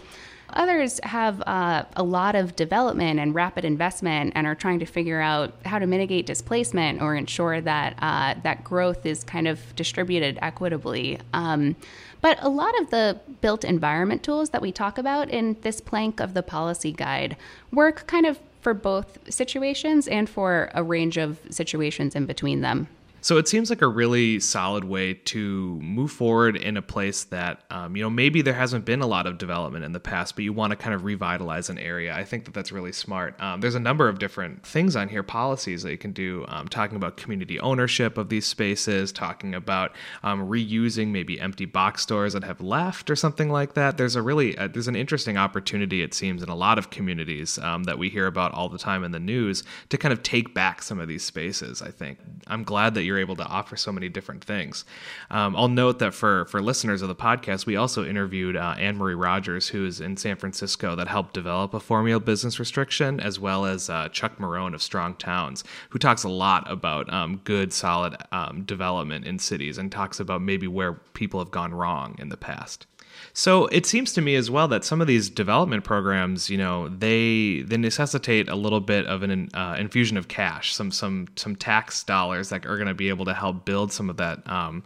Others 0.50 1.00
have 1.02 1.42
uh, 1.46 1.84
a 1.96 2.02
lot 2.02 2.34
of 2.34 2.56
development 2.56 3.18
and 3.20 3.34
rapid 3.34 3.64
investment 3.64 4.32
and 4.36 4.46
are 4.46 4.54
trying 4.54 4.78
to 4.78 4.86
figure 4.86 5.20
out 5.20 5.52
how 5.64 5.78
to 5.78 5.86
mitigate 5.86 6.26
displacement 6.26 7.02
or 7.02 7.14
ensure 7.14 7.60
that 7.60 7.94
uh, 8.00 8.34
that 8.42 8.64
growth 8.64 9.04
is 9.04 9.24
kind 9.24 9.48
of 9.48 9.74
distributed 9.76 10.38
equitably. 10.42 11.18
Um, 11.32 11.76
but 12.20 12.38
a 12.42 12.48
lot 12.48 12.78
of 12.80 12.90
the 12.90 13.20
built 13.40 13.64
environment 13.64 14.22
tools 14.22 14.50
that 14.50 14.62
we 14.62 14.72
talk 14.72 14.98
about 14.98 15.28
in 15.30 15.56
this 15.62 15.80
plank 15.80 16.20
of 16.20 16.34
the 16.34 16.42
policy 16.42 16.92
guide 16.92 17.36
work 17.72 18.06
kind 18.06 18.26
of 18.26 18.38
for 18.60 18.74
both 18.74 19.18
situations 19.32 20.08
and 20.08 20.28
for 20.28 20.70
a 20.74 20.82
range 20.82 21.16
of 21.16 21.38
situations 21.50 22.16
in 22.16 22.26
between 22.26 22.62
them. 22.62 22.88
So 23.26 23.38
it 23.38 23.48
seems 23.48 23.70
like 23.70 23.82
a 23.82 23.88
really 23.88 24.38
solid 24.38 24.84
way 24.84 25.14
to 25.14 25.80
move 25.80 26.12
forward 26.12 26.56
in 26.56 26.76
a 26.76 26.80
place 26.80 27.24
that, 27.24 27.64
um, 27.70 27.96
you 27.96 28.02
know, 28.04 28.08
maybe 28.08 28.40
there 28.40 28.54
hasn't 28.54 28.84
been 28.84 29.00
a 29.00 29.06
lot 29.08 29.26
of 29.26 29.36
development 29.36 29.84
in 29.84 29.90
the 29.90 29.98
past, 29.98 30.36
but 30.36 30.44
you 30.44 30.52
want 30.52 30.70
to 30.70 30.76
kind 30.76 30.94
of 30.94 31.02
revitalize 31.02 31.68
an 31.68 31.76
area. 31.76 32.14
I 32.14 32.22
think 32.22 32.44
that 32.44 32.54
that's 32.54 32.70
really 32.70 32.92
smart. 32.92 33.34
Um, 33.42 33.60
there's 33.60 33.74
a 33.74 33.80
number 33.80 34.08
of 34.08 34.20
different 34.20 34.64
things 34.64 34.94
on 34.94 35.08
here, 35.08 35.24
policies 35.24 35.82
that 35.82 35.90
you 35.90 35.98
can 35.98 36.12
do, 36.12 36.44
um, 36.46 36.68
talking 36.68 36.94
about 36.94 37.16
community 37.16 37.58
ownership 37.58 38.16
of 38.16 38.28
these 38.28 38.46
spaces, 38.46 39.10
talking 39.10 39.56
about 39.56 39.96
um, 40.22 40.48
reusing 40.48 41.08
maybe 41.08 41.40
empty 41.40 41.64
box 41.64 42.02
stores 42.02 42.32
that 42.32 42.44
have 42.44 42.60
left 42.60 43.10
or 43.10 43.16
something 43.16 43.50
like 43.50 43.74
that. 43.74 43.96
There's 43.96 44.14
a 44.14 44.22
really, 44.22 44.56
uh, 44.56 44.68
there's 44.68 44.86
an 44.86 44.94
interesting 44.94 45.36
opportunity, 45.36 46.00
it 46.00 46.14
seems, 46.14 46.44
in 46.44 46.48
a 46.48 46.54
lot 46.54 46.78
of 46.78 46.90
communities 46.90 47.58
um, 47.58 47.82
that 47.84 47.98
we 47.98 48.08
hear 48.08 48.28
about 48.28 48.52
all 48.52 48.68
the 48.68 48.78
time 48.78 49.02
in 49.02 49.10
the 49.10 49.18
news 49.18 49.64
to 49.88 49.98
kind 49.98 50.12
of 50.12 50.22
take 50.22 50.54
back 50.54 50.80
some 50.80 51.00
of 51.00 51.08
these 51.08 51.24
spaces, 51.24 51.82
I 51.82 51.90
think. 51.90 52.20
I'm 52.46 52.62
glad 52.62 52.94
that 52.94 53.02
you're 53.02 53.15
you're 53.16 53.24
able 53.24 53.36
to 53.36 53.46
offer 53.46 53.76
so 53.76 53.90
many 53.90 54.08
different 54.08 54.44
things. 54.44 54.84
Um, 55.30 55.56
I'll 55.56 55.68
note 55.68 55.98
that 56.00 56.14
for 56.14 56.44
for 56.46 56.60
listeners 56.60 57.02
of 57.02 57.08
the 57.08 57.14
podcast, 57.14 57.66
we 57.66 57.76
also 57.76 58.04
interviewed 58.04 58.56
uh, 58.56 58.74
AnMarie 58.76 59.20
Rodgers, 59.20 59.68
who 59.68 59.86
is 59.86 60.00
in 60.00 60.16
San 60.16 60.36
Francisco, 60.36 60.94
that 60.96 61.08
helped 61.08 61.34
develop 61.34 61.74
a 61.74 61.80
formula 61.80 62.20
business 62.20 62.58
restriction, 62.58 63.18
as 63.20 63.40
well 63.40 63.64
as 63.64 63.88
uh, 63.88 64.08
Chuck 64.10 64.38
Marohn 64.38 64.74
of 64.74 64.82
Strong 64.82 65.16
Towns, 65.16 65.64
who 65.90 65.98
talks 65.98 66.24
a 66.24 66.28
lot 66.28 66.70
about 66.70 67.12
um, 67.12 67.40
good, 67.44 67.72
solid 67.72 68.16
um, 68.32 68.62
development 68.64 69.24
in 69.24 69.38
cities 69.38 69.78
and 69.78 69.90
talks 69.90 70.20
about 70.20 70.42
maybe 70.42 70.68
where 70.68 70.94
people 71.14 71.40
have 71.40 71.50
gone 71.50 71.74
wrong 71.74 72.14
in 72.18 72.28
the 72.28 72.36
past. 72.36 72.86
So 73.32 73.66
it 73.66 73.86
seems 73.86 74.12
to 74.14 74.20
me 74.20 74.34
as 74.34 74.50
well 74.50 74.68
that 74.68 74.84
some 74.84 75.00
of 75.00 75.06
these 75.06 75.28
development 75.28 75.84
programs, 75.84 76.48
you 76.48 76.58
know, 76.58 76.88
they 76.88 77.62
they 77.66 77.76
necessitate 77.76 78.48
a 78.48 78.56
little 78.56 78.80
bit 78.80 79.06
of 79.06 79.22
an 79.22 79.50
uh, 79.54 79.76
infusion 79.78 80.16
of 80.16 80.28
cash, 80.28 80.74
some 80.74 80.90
some 80.90 81.28
some 81.36 81.56
tax 81.56 82.02
dollars 82.02 82.48
that 82.48 82.66
are 82.66 82.76
going 82.76 82.88
to 82.88 82.94
be 82.94 83.08
able 83.08 83.24
to 83.26 83.34
help 83.34 83.64
build 83.64 83.92
some 83.92 84.10
of 84.10 84.16
that. 84.16 84.48
Um, 84.48 84.82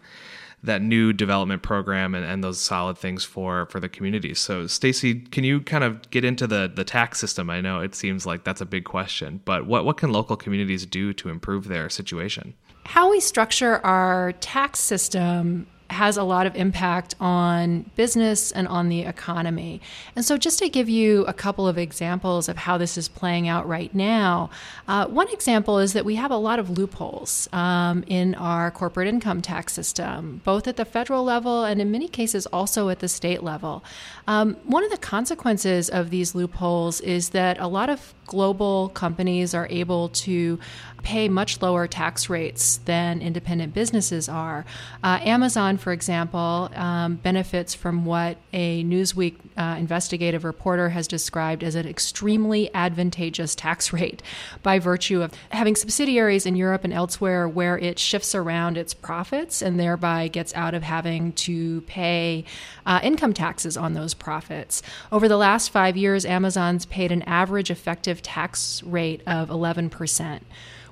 that 0.63 0.81
new 0.81 1.11
development 1.11 1.63
program 1.63 2.13
and, 2.13 2.25
and 2.25 2.43
those 2.43 2.59
solid 2.59 2.97
things 2.97 3.23
for 3.23 3.65
for 3.67 3.79
the 3.79 3.89
community. 3.89 4.33
So 4.33 4.67
Stacy, 4.67 5.15
can 5.15 5.43
you 5.43 5.61
kind 5.61 5.83
of 5.83 6.09
get 6.11 6.23
into 6.23 6.47
the 6.47 6.71
the 6.73 6.83
tax 6.83 7.19
system? 7.19 7.49
I 7.49 7.61
know 7.61 7.79
it 7.79 7.95
seems 7.95 8.25
like 8.25 8.43
that's 8.43 8.61
a 8.61 8.65
big 8.65 8.85
question, 8.85 9.41
but 9.45 9.65
what 9.65 9.85
what 9.85 9.97
can 9.97 10.11
local 10.11 10.35
communities 10.35 10.85
do 10.85 11.13
to 11.13 11.29
improve 11.29 11.67
their 11.67 11.89
situation? 11.89 12.53
How 12.85 13.09
we 13.09 13.19
structure 13.19 13.83
our 13.85 14.33
tax 14.33 14.79
system 14.79 15.67
has 15.91 16.17
a 16.17 16.23
lot 16.23 16.47
of 16.47 16.55
impact 16.55 17.15
on 17.19 17.89
business 17.95 18.51
and 18.51 18.67
on 18.67 18.89
the 18.89 19.01
economy. 19.01 19.81
And 20.15 20.23
so, 20.23 20.37
just 20.37 20.59
to 20.59 20.69
give 20.69 20.89
you 20.89 21.25
a 21.25 21.33
couple 21.33 21.67
of 21.67 21.77
examples 21.77 22.49
of 22.49 22.57
how 22.57 22.77
this 22.77 22.97
is 22.97 23.07
playing 23.07 23.47
out 23.47 23.67
right 23.67 23.93
now, 23.93 24.49
uh, 24.87 25.07
one 25.07 25.29
example 25.29 25.79
is 25.79 25.93
that 25.93 26.05
we 26.05 26.15
have 26.15 26.31
a 26.31 26.37
lot 26.37 26.59
of 26.59 26.69
loopholes 26.69 27.49
um, 27.53 28.03
in 28.07 28.35
our 28.35 28.71
corporate 28.71 29.07
income 29.07 29.41
tax 29.41 29.73
system, 29.73 30.41
both 30.43 30.67
at 30.67 30.77
the 30.77 30.85
federal 30.85 31.23
level 31.23 31.63
and 31.63 31.81
in 31.81 31.91
many 31.91 32.07
cases 32.07 32.45
also 32.47 32.89
at 32.89 32.99
the 32.99 33.07
state 33.07 33.43
level. 33.43 33.83
Um, 34.27 34.55
one 34.63 34.83
of 34.83 34.91
the 34.91 34.97
consequences 34.97 35.89
of 35.89 36.09
these 36.09 36.33
loopholes 36.35 37.01
is 37.01 37.29
that 37.29 37.59
a 37.59 37.67
lot 37.67 37.89
of 37.89 38.13
global 38.31 38.87
companies 38.89 39.53
are 39.53 39.67
able 39.69 40.07
to 40.07 40.57
pay 41.03 41.27
much 41.27 41.61
lower 41.61 41.87
tax 41.87 42.29
rates 42.29 42.77
than 42.85 43.21
independent 43.21 43.73
businesses 43.73 44.29
are. 44.29 44.65
Uh, 45.03 45.19
Amazon, 45.21 45.77
for 45.81 45.91
example, 45.91 46.69
um, 46.75 47.15
benefits 47.15 47.73
from 47.73 48.05
what 48.05 48.37
a 48.53 48.83
Newsweek 48.83 49.35
uh, 49.57 49.75
investigative 49.77 50.43
reporter 50.43 50.89
has 50.89 51.07
described 51.07 51.63
as 51.63 51.75
an 51.75 51.87
extremely 51.87 52.73
advantageous 52.73 53.55
tax 53.55 53.91
rate 53.93 54.21
by 54.63 54.79
virtue 54.79 55.21
of 55.21 55.33
having 55.49 55.75
subsidiaries 55.75 56.45
in 56.45 56.55
Europe 56.55 56.83
and 56.83 56.93
elsewhere 56.93 57.47
where 57.47 57.77
it 57.77 57.99
shifts 57.99 58.35
around 58.35 58.77
its 58.77 58.93
profits 58.93 59.61
and 59.61 59.79
thereby 59.79 60.27
gets 60.27 60.53
out 60.53 60.73
of 60.73 60.83
having 60.83 61.33
to 61.33 61.81
pay 61.81 62.45
uh, 62.85 62.99
income 63.03 63.33
taxes 63.33 63.75
on 63.75 63.93
those 63.93 64.13
profits. 64.13 64.81
Over 65.11 65.27
the 65.27 65.37
last 65.37 65.69
five 65.69 65.97
years, 65.97 66.25
Amazon's 66.25 66.85
paid 66.85 67.11
an 67.11 67.23
average 67.23 67.71
effective 67.71 68.21
tax 68.21 68.83
rate 68.83 69.21
of 69.25 69.49
11% 69.49 70.41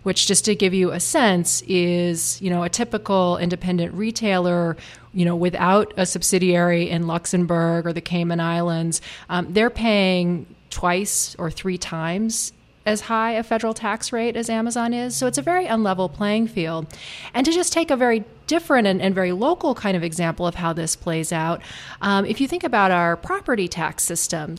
which 0.03 0.27
just 0.27 0.45
to 0.45 0.55
give 0.55 0.73
you 0.73 0.91
a 0.91 0.99
sense 0.99 1.61
is 1.67 2.41
you 2.41 2.49
know 2.49 2.63
a 2.63 2.69
typical 2.69 3.37
independent 3.37 3.93
retailer 3.93 4.77
you 5.13 5.25
know 5.25 5.35
without 5.35 5.93
a 5.97 6.05
subsidiary 6.05 6.89
in 6.89 7.07
luxembourg 7.07 7.85
or 7.85 7.93
the 7.93 8.01
cayman 8.01 8.39
islands 8.39 9.01
um, 9.29 9.51
they're 9.53 9.69
paying 9.69 10.45
twice 10.69 11.35
or 11.39 11.49
three 11.49 11.77
times 11.77 12.53
as 12.85 13.01
high 13.01 13.33
a 13.33 13.43
federal 13.43 13.73
tax 13.73 14.11
rate 14.11 14.35
as 14.35 14.49
Amazon 14.49 14.93
is. 14.93 15.15
So 15.15 15.27
it's 15.27 15.37
a 15.37 15.43
very 15.43 15.65
unlevel 15.65 16.11
playing 16.11 16.47
field. 16.47 16.87
And 17.33 17.45
to 17.45 17.51
just 17.51 17.71
take 17.71 17.91
a 17.91 17.95
very 17.95 18.23
different 18.47 18.87
and, 18.87 18.99
and 18.99 19.13
very 19.13 19.31
local 19.31 19.75
kind 19.75 19.95
of 19.95 20.03
example 20.03 20.47
of 20.47 20.55
how 20.55 20.73
this 20.73 20.95
plays 20.95 21.31
out, 21.31 21.61
um, 22.01 22.25
if 22.25 22.41
you 22.41 22.47
think 22.47 22.63
about 22.63 22.89
our 22.89 23.15
property 23.15 23.67
tax 23.67 24.03
system, 24.03 24.57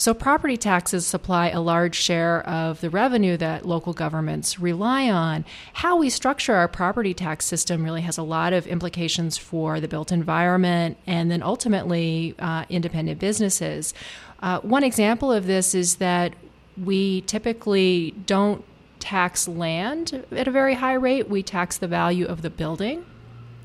so, 0.00 0.14
property 0.14 0.56
taxes 0.56 1.06
supply 1.06 1.50
a 1.50 1.60
large 1.60 1.94
share 1.94 2.40
of 2.48 2.80
the 2.80 2.88
revenue 2.88 3.36
that 3.36 3.66
local 3.66 3.92
governments 3.92 4.58
rely 4.58 5.10
on. 5.10 5.44
How 5.74 5.98
we 5.98 6.08
structure 6.08 6.54
our 6.54 6.68
property 6.68 7.12
tax 7.12 7.44
system 7.44 7.84
really 7.84 8.00
has 8.00 8.16
a 8.16 8.22
lot 8.22 8.54
of 8.54 8.66
implications 8.66 9.36
for 9.36 9.78
the 9.78 9.88
built 9.88 10.10
environment 10.10 10.96
and 11.06 11.30
then 11.30 11.42
ultimately 11.42 12.34
uh, 12.38 12.64
independent 12.70 13.20
businesses. 13.20 13.92
Uh, 14.40 14.60
one 14.60 14.84
example 14.84 15.30
of 15.30 15.44
this 15.44 15.74
is 15.74 15.96
that 15.96 16.32
we 16.82 17.20
typically 17.20 18.12
don't 18.24 18.64
tax 19.00 19.46
land 19.46 20.24
at 20.32 20.48
a 20.48 20.50
very 20.50 20.72
high 20.76 20.94
rate, 20.94 21.28
we 21.28 21.42
tax 21.42 21.76
the 21.76 21.88
value 21.88 22.24
of 22.24 22.40
the 22.40 22.48
building. 22.48 23.04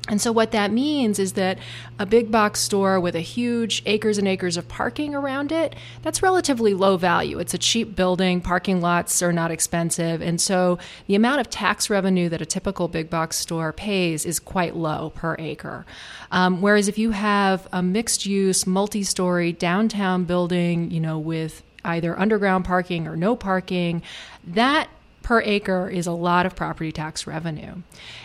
And 0.08 0.20
so, 0.20 0.30
what 0.30 0.52
that 0.52 0.70
means 0.70 1.18
is 1.18 1.32
that 1.32 1.58
a 1.98 2.06
big 2.06 2.30
box 2.30 2.60
store 2.60 3.00
with 3.00 3.16
a 3.16 3.20
huge 3.20 3.82
acres 3.86 4.18
and 4.18 4.28
acres 4.28 4.56
of 4.56 4.68
parking 4.68 5.14
around 5.14 5.50
it, 5.50 5.74
that's 6.02 6.22
relatively 6.22 6.74
low 6.74 6.96
value. 6.96 7.38
It's 7.38 7.54
a 7.54 7.58
cheap 7.58 7.96
building, 7.96 8.40
parking 8.40 8.80
lots 8.80 9.20
are 9.22 9.32
not 9.32 9.50
expensive. 9.50 10.22
And 10.22 10.40
so, 10.40 10.78
the 11.08 11.16
amount 11.16 11.40
of 11.40 11.50
tax 11.50 11.90
revenue 11.90 12.28
that 12.28 12.40
a 12.40 12.46
typical 12.46 12.86
big 12.86 13.10
box 13.10 13.36
store 13.36 13.72
pays 13.72 14.24
is 14.24 14.38
quite 14.38 14.76
low 14.76 15.10
per 15.10 15.34
acre. 15.38 15.84
Um, 16.30 16.60
whereas, 16.60 16.86
if 16.86 16.98
you 16.98 17.10
have 17.10 17.66
a 17.72 17.82
mixed 17.82 18.26
use, 18.26 18.66
multi 18.66 19.02
story 19.02 19.52
downtown 19.52 20.24
building, 20.24 20.90
you 20.90 21.00
know, 21.00 21.18
with 21.18 21.62
either 21.84 22.18
underground 22.18 22.64
parking 22.64 23.06
or 23.06 23.16
no 23.16 23.34
parking, 23.34 24.02
that 24.44 24.88
per 25.26 25.42
acre 25.42 25.88
is 25.88 26.06
a 26.06 26.12
lot 26.12 26.46
of 26.46 26.54
property 26.54 26.92
tax 26.92 27.26
revenue. 27.26 27.74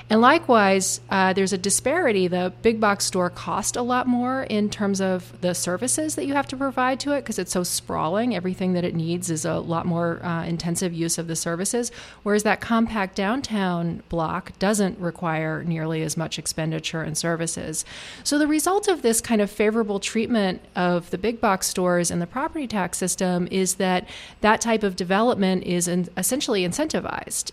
And 0.07 0.21
likewise, 0.21 1.01
uh, 1.09 1.33
there's 1.33 1.51
a 1.51 1.57
disparity. 1.57 2.27
The 2.27 2.53
big 2.61 2.79
box 2.79 3.05
store 3.05 3.31
cost 3.31 3.75
a 3.75 3.81
lot 3.81 4.05
more 4.05 4.43
in 4.43 4.69
terms 4.69 5.01
of 5.01 5.41
the 5.41 5.55
services 5.55 6.13
that 6.13 6.27
you 6.27 6.35
have 6.35 6.47
to 6.49 6.57
provide 6.57 6.99
to 6.99 7.13
it 7.13 7.21
because 7.21 7.39
it's 7.39 7.53
so 7.53 7.63
sprawling. 7.63 8.35
Everything 8.35 8.73
that 8.73 8.83
it 8.83 8.93
needs 8.93 9.31
is 9.31 9.45
a 9.45 9.55
lot 9.55 9.87
more 9.87 10.23
uh, 10.23 10.45
intensive 10.45 10.93
use 10.93 11.17
of 11.17 11.25
the 11.25 11.35
services. 11.35 11.91
Whereas 12.21 12.43
that 12.43 12.61
compact 12.61 13.15
downtown 13.15 14.03
block 14.07 14.51
doesn't 14.59 14.99
require 14.99 15.63
nearly 15.63 16.03
as 16.03 16.15
much 16.15 16.37
expenditure 16.37 17.01
and 17.01 17.17
services. 17.17 17.83
So 18.23 18.37
the 18.37 18.47
result 18.47 18.87
of 18.87 19.01
this 19.01 19.21
kind 19.21 19.41
of 19.41 19.49
favorable 19.49 19.99
treatment 19.99 20.61
of 20.75 21.09
the 21.09 21.17
big 21.17 21.41
box 21.41 21.65
stores 21.65 22.11
in 22.11 22.19
the 22.19 22.27
property 22.27 22.67
tax 22.67 22.99
system 22.99 23.47
is 23.49 23.75
that 23.75 24.07
that 24.41 24.61
type 24.61 24.83
of 24.83 24.95
development 24.95 25.63
is 25.63 25.87
essentially 25.87 26.63
incentivized 26.63 26.90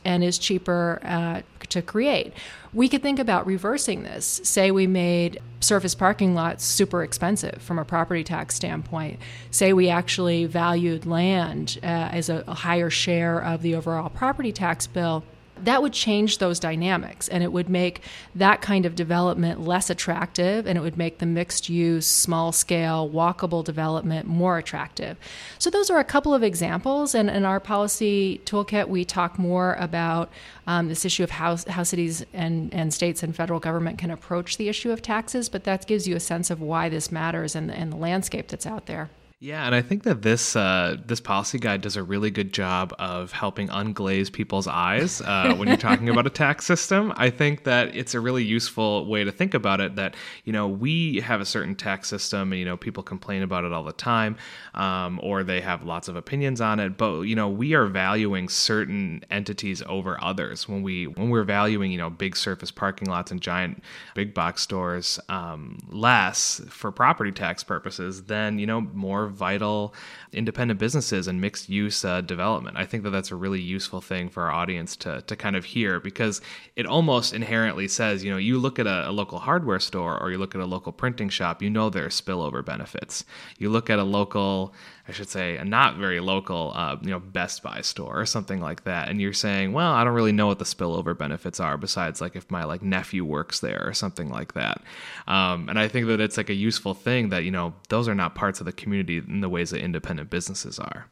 and 0.04 0.24
is 0.24 0.38
cheaper 0.38 1.00
uh, 1.04 1.42
to 1.68 1.82
create. 1.82 2.32
We 2.72 2.88
could 2.88 3.02
think 3.02 3.18
about 3.18 3.46
reversing 3.46 4.02
this. 4.02 4.40
Say 4.44 4.70
we 4.70 4.86
made 4.86 5.40
surface 5.60 5.94
parking 5.94 6.34
lots 6.34 6.64
super 6.64 7.02
expensive 7.02 7.60
from 7.62 7.78
a 7.78 7.84
property 7.84 8.24
tax 8.24 8.54
standpoint. 8.54 9.18
Say 9.50 9.72
we 9.72 9.88
actually 9.88 10.44
valued 10.44 11.06
land 11.06 11.78
uh, 11.82 11.86
as 11.86 12.28
a, 12.28 12.44
a 12.46 12.54
higher 12.54 12.90
share 12.90 13.42
of 13.42 13.62
the 13.62 13.74
overall 13.74 14.10
property 14.10 14.52
tax 14.52 14.86
bill 14.86 15.24
that 15.64 15.82
would 15.82 15.92
change 15.92 16.38
those 16.38 16.58
dynamics 16.58 17.28
and 17.28 17.42
it 17.42 17.52
would 17.52 17.68
make 17.68 18.02
that 18.34 18.60
kind 18.60 18.86
of 18.86 18.94
development 18.94 19.60
less 19.60 19.90
attractive 19.90 20.66
and 20.66 20.78
it 20.78 20.80
would 20.80 20.96
make 20.96 21.18
the 21.18 21.26
mixed 21.26 21.68
use, 21.68 22.06
small 22.06 22.52
scale, 22.52 23.08
walkable 23.08 23.64
development 23.64 24.26
more 24.26 24.58
attractive. 24.58 25.16
So, 25.58 25.70
those 25.70 25.90
are 25.90 25.98
a 25.98 26.04
couple 26.04 26.34
of 26.34 26.42
examples. 26.42 27.14
And 27.14 27.28
in 27.30 27.44
our 27.44 27.60
policy 27.60 28.40
toolkit, 28.44 28.88
we 28.88 29.04
talk 29.04 29.38
more 29.38 29.74
about 29.74 30.30
um, 30.66 30.88
this 30.88 31.04
issue 31.04 31.24
of 31.24 31.30
how, 31.30 31.56
how 31.68 31.82
cities 31.82 32.24
and, 32.32 32.72
and 32.74 32.92
states 32.92 33.22
and 33.22 33.34
federal 33.34 33.60
government 33.60 33.98
can 33.98 34.10
approach 34.10 34.56
the 34.56 34.68
issue 34.68 34.90
of 34.90 35.00
taxes, 35.00 35.48
but 35.48 35.64
that 35.64 35.86
gives 35.86 36.06
you 36.06 36.14
a 36.14 36.20
sense 36.20 36.50
of 36.50 36.60
why 36.60 36.88
this 36.88 37.10
matters 37.10 37.56
and, 37.56 37.70
and 37.70 37.92
the 37.92 37.96
landscape 37.96 38.48
that's 38.48 38.66
out 38.66 38.86
there. 38.86 39.10
Yeah, 39.40 39.64
and 39.66 39.72
I 39.72 39.82
think 39.82 40.02
that 40.02 40.22
this 40.22 40.56
uh, 40.56 40.96
this 41.06 41.20
policy 41.20 41.60
guide 41.60 41.80
does 41.80 41.94
a 41.94 42.02
really 42.02 42.28
good 42.28 42.52
job 42.52 42.92
of 42.98 43.30
helping 43.30 43.70
unglaze 43.70 44.30
people's 44.30 44.66
eyes 44.66 45.20
uh, 45.20 45.54
when 45.54 45.68
you're 45.68 45.76
talking 45.76 46.08
about 46.08 46.26
a 46.26 46.30
tax 46.30 46.66
system. 46.66 47.12
I 47.16 47.30
think 47.30 47.62
that 47.62 47.94
it's 47.94 48.14
a 48.14 48.20
really 48.20 48.42
useful 48.42 49.06
way 49.06 49.22
to 49.22 49.30
think 49.30 49.54
about 49.54 49.80
it. 49.80 49.94
That 49.94 50.16
you 50.42 50.52
know 50.52 50.66
we 50.66 51.20
have 51.20 51.40
a 51.40 51.44
certain 51.44 51.76
tax 51.76 52.08
system, 52.08 52.52
and 52.52 52.58
you 52.58 52.64
know 52.64 52.76
people 52.76 53.04
complain 53.04 53.42
about 53.44 53.62
it 53.62 53.72
all 53.72 53.84
the 53.84 53.92
time, 53.92 54.36
um, 54.74 55.20
or 55.22 55.44
they 55.44 55.60
have 55.60 55.84
lots 55.84 56.08
of 56.08 56.16
opinions 56.16 56.60
on 56.60 56.80
it. 56.80 56.96
But 56.96 57.20
you 57.20 57.36
know 57.36 57.48
we 57.48 57.74
are 57.74 57.86
valuing 57.86 58.48
certain 58.48 59.24
entities 59.30 59.84
over 59.86 60.18
others 60.20 60.68
when 60.68 60.82
we 60.82 61.06
when 61.06 61.30
we're 61.30 61.44
valuing 61.44 61.92
you 61.92 61.98
know 61.98 62.10
big 62.10 62.36
surface 62.36 62.72
parking 62.72 63.08
lots 63.08 63.30
and 63.30 63.40
giant 63.40 63.84
big 64.16 64.34
box 64.34 64.62
stores 64.62 65.20
um, 65.28 65.78
less 65.86 66.60
for 66.70 66.90
property 66.90 67.30
tax 67.30 67.62
purposes 67.62 68.24
than 68.24 68.58
you 68.58 68.66
know 68.66 68.80
more 68.80 69.27
vital 69.28 69.94
independent 70.32 70.78
businesses 70.78 71.26
and 71.26 71.40
mixed 71.40 71.68
use 71.68 72.04
uh, 72.04 72.20
development. 72.20 72.76
I 72.76 72.84
think 72.84 73.02
that 73.04 73.10
that's 73.10 73.30
a 73.30 73.36
really 73.36 73.60
useful 73.60 74.00
thing 74.00 74.28
for 74.28 74.44
our 74.44 74.50
audience 74.50 74.96
to, 74.96 75.22
to 75.22 75.36
kind 75.36 75.56
of 75.56 75.64
hear 75.64 76.00
because 76.00 76.40
it 76.76 76.86
almost 76.86 77.32
inherently 77.32 77.88
says, 77.88 78.24
you 78.24 78.30
know, 78.30 78.36
you 78.36 78.58
look 78.58 78.78
at 78.78 78.86
a, 78.86 79.08
a 79.08 79.12
local 79.12 79.38
hardware 79.38 79.80
store 79.80 80.20
or 80.20 80.30
you 80.30 80.38
look 80.38 80.54
at 80.54 80.60
a 80.60 80.66
local 80.66 80.92
printing 80.92 81.28
shop, 81.28 81.62
you 81.62 81.70
know 81.70 81.90
there 81.90 82.04
are 82.04 82.10
spillover 82.10 82.64
benefits. 82.64 83.24
You 83.58 83.70
look 83.70 83.90
at 83.90 83.98
a 83.98 84.04
local 84.04 84.74
I 85.08 85.12
should 85.12 85.30
say, 85.30 85.56
a 85.56 85.64
not 85.64 85.96
very 85.96 86.20
local, 86.20 86.72
uh, 86.74 86.96
you 87.00 87.08
know, 87.08 87.18
Best 87.18 87.62
Buy 87.62 87.80
store 87.80 88.20
or 88.20 88.26
something 88.26 88.60
like 88.60 88.84
that, 88.84 89.08
and 89.08 89.22
you're 89.22 89.32
saying, 89.32 89.72
well, 89.72 89.92
I 89.92 90.04
don't 90.04 90.12
really 90.12 90.32
know 90.32 90.48
what 90.48 90.58
the 90.58 90.66
spillover 90.66 91.16
benefits 91.16 91.58
are 91.60 91.78
besides 91.78 92.20
like 92.20 92.36
if 92.36 92.50
my 92.50 92.64
like 92.64 92.82
nephew 92.82 93.24
works 93.24 93.60
there 93.60 93.82
or 93.86 93.94
something 93.94 94.28
like 94.28 94.52
that. 94.52 94.82
Um, 95.26 95.70
and 95.70 95.78
I 95.78 95.88
think 95.88 96.08
that 96.08 96.20
it's 96.20 96.36
like 96.36 96.50
a 96.50 96.54
useful 96.54 96.92
thing 96.92 97.30
that 97.30 97.44
you 97.44 97.50
know 97.50 97.72
those 97.88 98.06
are 98.06 98.14
not 98.14 98.34
parts 98.34 98.60
of 98.60 98.66
the 98.66 98.72
community 98.72 99.17
in 99.18 99.40
the 99.40 99.48
ways 99.48 99.70
that 99.70 99.80
independent 99.80 100.30
businesses 100.30 100.78
are 100.78 101.06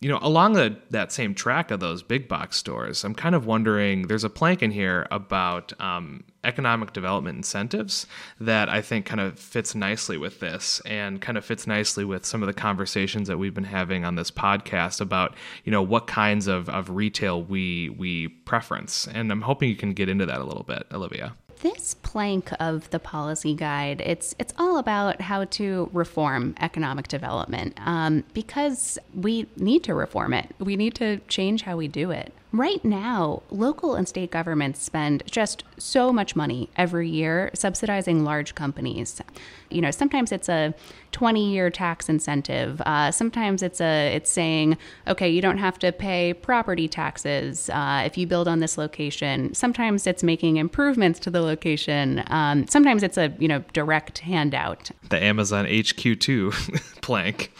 you 0.00 0.08
know, 0.08 0.18
along 0.22 0.54
the, 0.54 0.76
that 0.90 1.12
same 1.12 1.34
track 1.34 1.70
of 1.70 1.78
those 1.80 2.02
big 2.02 2.26
box 2.26 2.56
stores, 2.56 3.04
I'm 3.04 3.14
kind 3.14 3.34
of 3.34 3.44
wondering. 3.44 4.08
There's 4.08 4.24
a 4.24 4.30
plank 4.30 4.62
in 4.62 4.70
here 4.70 5.06
about 5.10 5.78
um, 5.78 6.24
economic 6.42 6.94
development 6.94 7.36
incentives 7.36 8.06
that 8.40 8.70
I 8.70 8.80
think 8.80 9.04
kind 9.04 9.20
of 9.20 9.38
fits 9.38 9.74
nicely 9.74 10.16
with 10.16 10.40
this, 10.40 10.80
and 10.86 11.20
kind 11.20 11.36
of 11.36 11.44
fits 11.44 11.66
nicely 11.66 12.06
with 12.06 12.24
some 12.24 12.42
of 12.42 12.46
the 12.46 12.54
conversations 12.54 13.28
that 13.28 13.36
we've 13.36 13.52
been 13.52 13.64
having 13.64 14.06
on 14.06 14.14
this 14.14 14.30
podcast 14.30 15.02
about, 15.02 15.34
you 15.64 15.70
know, 15.70 15.82
what 15.82 16.06
kinds 16.06 16.46
of, 16.46 16.70
of 16.70 16.88
retail 16.88 17.42
we 17.42 17.90
we 17.90 18.28
preference. 18.28 19.06
And 19.06 19.30
I'm 19.30 19.42
hoping 19.42 19.68
you 19.68 19.76
can 19.76 19.92
get 19.92 20.08
into 20.08 20.24
that 20.24 20.40
a 20.40 20.44
little 20.44 20.64
bit, 20.64 20.86
Olivia 20.92 21.36
this 21.62 21.94
plank 21.94 22.50
of 22.58 22.88
the 22.90 22.98
policy 22.98 23.54
guide, 23.54 24.00
it's 24.04 24.34
it's 24.38 24.54
all 24.58 24.78
about 24.78 25.20
how 25.20 25.44
to 25.44 25.90
reform 25.92 26.54
economic 26.60 27.08
development 27.08 27.78
um, 27.84 28.24
because 28.34 28.98
we 29.14 29.46
need 29.56 29.84
to 29.84 29.94
reform 29.94 30.32
it. 30.34 30.54
We 30.58 30.76
need 30.76 30.94
to 30.96 31.18
change 31.28 31.62
how 31.62 31.76
we 31.76 31.88
do 31.88 32.10
it. 32.10 32.32
Right 32.52 32.84
now, 32.84 33.42
local 33.50 33.94
and 33.94 34.08
state 34.08 34.32
governments 34.32 34.82
spend 34.82 35.22
just 35.30 35.62
so 35.78 36.12
much 36.12 36.34
money 36.34 36.68
every 36.76 37.08
year 37.08 37.50
subsidizing 37.54 38.24
large 38.24 38.56
companies. 38.56 39.22
You 39.70 39.80
know, 39.80 39.92
sometimes 39.92 40.32
it's 40.32 40.48
a 40.48 40.74
20-year 41.12 41.70
tax 41.70 42.08
incentive. 42.08 42.80
Uh, 42.80 43.12
sometimes 43.12 43.62
it's 43.62 43.80
a 43.80 44.16
it's 44.16 44.30
saying, 44.30 44.76
okay, 45.06 45.28
you 45.28 45.40
don't 45.40 45.58
have 45.58 45.78
to 45.78 45.92
pay 45.92 46.34
property 46.34 46.88
taxes 46.88 47.70
uh, 47.70 48.02
if 48.04 48.18
you 48.18 48.26
build 48.26 48.48
on 48.48 48.58
this 48.58 48.76
location. 48.76 49.54
Sometimes 49.54 50.08
it's 50.08 50.24
making 50.24 50.56
improvements 50.56 51.20
to 51.20 51.30
the 51.30 51.42
location. 51.42 52.24
Um, 52.26 52.66
sometimes 52.66 53.04
it's 53.04 53.16
a 53.16 53.32
you 53.38 53.46
know 53.46 53.60
direct 53.72 54.18
handout. 54.18 54.90
The 55.08 55.22
Amazon 55.22 55.66
HQ2 55.66 57.00
plank. 57.00 57.52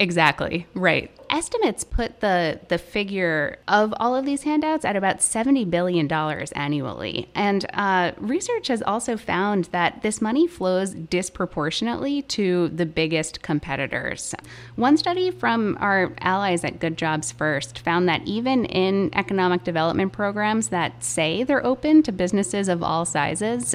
Exactly, 0.00 0.66
right. 0.74 1.10
Estimates 1.30 1.84
put 1.84 2.20
the 2.20 2.60
the 2.68 2.78
figure 2.78 3.58
of 3.68 3.92
all 3.98 4.16
of 4.16 4.24
these 4.24 4.44
handouts 4.44 4.84
at 4.84 4.96
about 4.96 5.20
seventy 5.20 5.64
billion 5.64 6.06
dollars 6.06 6.52
annually, 6.52 7.28
and 7.34 7.66
uh, 7.74 8.12
research 8.18 8.68
has 8.68 8.82
also 8.82 9.16
found 9.16 9.66
that 9.66 10.02
this 10.02 10.22
money 10.22 10.46
flows 10.46 10.94
disproportionately 10.94 12.22
to 12.22 12.68
the 12.68 12.86
biggest 12.86 13.42
competitors. 13.42 14.34
One 14.76 14.96
study 14.96 15.30
from 15.30 15.76
our 15.80 16.12
allies 16.20 16.64
at 16.64 16.80
Good 16.80 16.96
Jobs 16.96 17.30
First 17.32 17.80
found 17.80 18.08
that 18.08 18.26
even 18.26 18.64
in 18.64 19.10
economic 19.14 19.64
development 19.64 20.12
programs 20.12 20.68
that 20.68 21.04
say 21.04 21.42
they're 21.42 21.64
open 21.64 22.02
to 22.04 22.12
businesses 22.12 22.68
of 22.68 22.82
all 22.82 23.04
sizes 23.04 23.74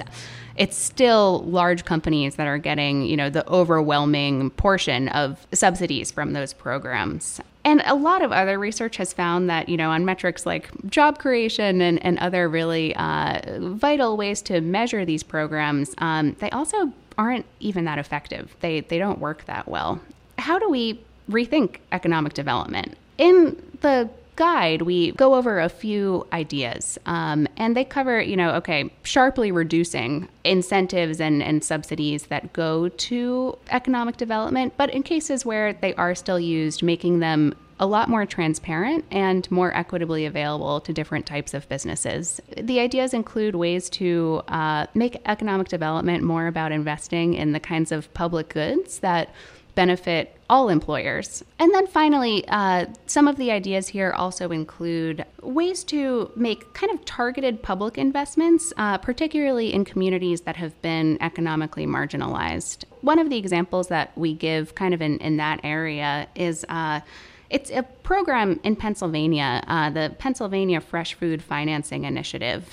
it's 0.56 0.78
still 0.78 1.44
large 1.46 1.86
companies 1.86 2.36
that 2.36 2.48
are 2.48 2.58
getting, 2.58 3.04
you 3.04 3.18
know, 3.18 3.30
the 3.30 3.48
overwhelming 3.50 4.52
portion 4.52 5.08
of 5.10 5.48
subsidies 5.52 6.12
from 6.12 6.34
those 6.34 6.54
programs. 6.54 7.42
And 7.66 7.82
a 7.86 7.96
lot 7.96 8.22
of 8.22 8.32
other 8.32 8.60
research 8.60 8.98
has 8.98 9.14
found 9.14 9.50
that, 9.50 9.70
you 9.70 9.78
know, 9.78 9.90
on 9.90 10.04
metrics 10.04 10.46
like 10.46 10.70
job 10.90 11.18
creation 11.20 11.82
and, 11.82 12.04
and 12.04 12.20
other 12.20 12.50
really 12.50 12.96
uh, 12.96 13.40
vital 13.60 14.18
ways 14.18 14.42
to 14.44 14.60
measure 14.60 15.06
these 15.06 15.24
programs, 15.24 15.96
um, 16.00 16.36
they 16.40 16.50
also 16.50 16.92
aren't 17.18 17.46
even 17.60 17.86
that 17.86 18.00
effective. 18.00 18.56
They, 18.60 18.82
they 18.82 18.98
don't 18.98 19.20
work 19.20 19.46
that 19.46 19.68
well. 19.68 20.02
How 20.38 20.60
do 20.60 20.70
we 20.70 21.00
rethink 21.30 21.78
economic 21.92 22.34
development? 22.34 22.98
In 23.18 23.62
the 23.82 24.10
guide, 24.36 24.84
we 24.84 25.12
go 25.12 25.36
over 25.36 25.60
a 25.60 25.70
few 25.70 26.26
ideas, 26.34 26.98
um, 27.06 27.48
and 27.58 27.76
they 27.76 27.86
cover, 27.86 28.22
you 28.22 28.36
know, 28.36 28.52
okay, 28.56 28.92
sharply 29.04 29.52
reducing 29.52 30.28
incentives 30.44 31.20
and, 31.20 31.44
and 31.44 31.64
subsidies 31.64 32.28
that 32.28 32.54
go 32.54 32.90
to 32.90 33.58
economic 33.70 34.18
development, 34.18 34.74
but 34.78 34.90
in 34.90 35.04
cases 35.04 35.46
where 35.46 35.74
they 35.74 35.94
are 35.96 36.16
still 36.16 36.40
used, 36.40 36.84
making 36.84 37.20
them 37.20 37.56
a 37.80 37.86
lot 37.86 38.08
more 38.08 38.26
transparent 38.26 39.04
and 39.12 39.50
more 39.52 39.76
equitably 39.76 40.26
available 40.26 40.80
to 40.80 40.94
different 40.94 41.26
types 41.26 41.54
of 41.54 41.68
businesses. 41.68 42.40
The 42.56 42.80
ideas 42.80 43.14
include 43.14 43.56
ways 43.56 43.90
to 43.92 44.42
uh, 44.48 44.88
make 44.94 45.22
economic 45.26 45.68
development 45.68 46.24
more 46.24 46.48
about 46.48 46.72
investing 46.72 47.34
in 47.34 47.52
the 47.52 47.60
kinds 47.60 47.92
of 47.92 48.14
public 48.14 48.50
goods 48.50 49.00
that 49.00 49.30
benefit 49.76 50.38
all 50.50 50.70
employers. 50.70 51.44
And 51.60 51.74
then 51.74 51.88
finally, 51.88 52.46
uh, 52.48 52.86
some 53.08 53.28
of 53.28 53.38
the 53.38 53.52
ideas 53.52 53.88
here 53.88 54.12
also 54.12 54.52
include 54.52 55.26
ways 55.42 55.84
to 55.86 56.32
make 56.36 56.74
kind 56.74 56.92
of 56.92 57.04
targeted 57.06 57.64
public 57.64 57.98
investments, 57.98 58.72
uh, 58.78 58.98
particularly 58.98 59.74
in 59.74 59.86
communities 59.86 60.42
that 60.42 60.58
have 60.58 60.80
been 60.82 61.18
economically 61.22 61.88
marginalized. 61.88 62.86
One 63.02 63.20
of 63.20 63.30
the 63.30 63.38
examples 63.38 63.88
that 63.88 64.16
we 64.18 64.34
give 64.34 64.76
kind 64.76 64.94
of 64.94 65.02
in, 65.02 65.18
in 65.20 65.38
that 65.38 65.60
area 65.64 66.28
is. 66.36 66.66
Uh, 66.70 67.02
It's 67.50 67.70
a 67.70 67.84
program 67.84 68.60
in 68.64 68.76
Pennsylvania, 68.76 69.62
uh, 69.68 69.92
the 69.92 70.16
Pennsylvania 70.18 70.82
Fresh 70.82 71.14
Food 71.20 71.44
Financing 71.44 72.04
Initiative. 72.04 72.64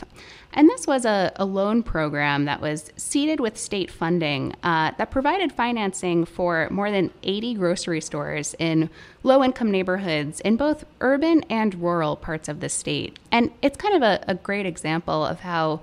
And 0.52 0.68
this 0.68 0.86
was 0.86 1.04
a, 1.04 1.32
a 1.36 1.44
loan 1.44 1.82
program 1.82 2.44
that 2.46 2.60
was 2.60 2.92
seeded 2.96 3.38
with 3.38 3.56
state 3.56 3.90
funding 3.90 4.54
uh, 4.62 4.92
that 4.98 5.10
provided 5.10 5.52
financing 5.52 6.24
for 6.24 6.68
more 6.70 6.90
than 6.90 7.12
80 7.22 7.54
grocery 7.54 8.00
stores 8.00 8.54
in 8.58 8.90
low 9.22 9.44
income 9.44 9.70
neighborhoods 9.70 10.40
in 10.40 10.56
both 10.56 10.84
urban 11.00 11.44
and 11.48 11.74
rural 11.80 12.16
parts 12.16 12.48
of 12.48 12.60
the 12.60 12.68
state. 12.68 13.18
And 13.30 13.52
it's 13.62 13.76
kind 13.76 13.94
of 13.94 14.02
a, 14.02 14.24
a 14.26 14.34
great 14.34 14.66
example 14.66 15.24
of 15.24 15.40
how, 15.40 15.80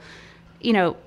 you 0.60 0.74
know, 0.74 0.98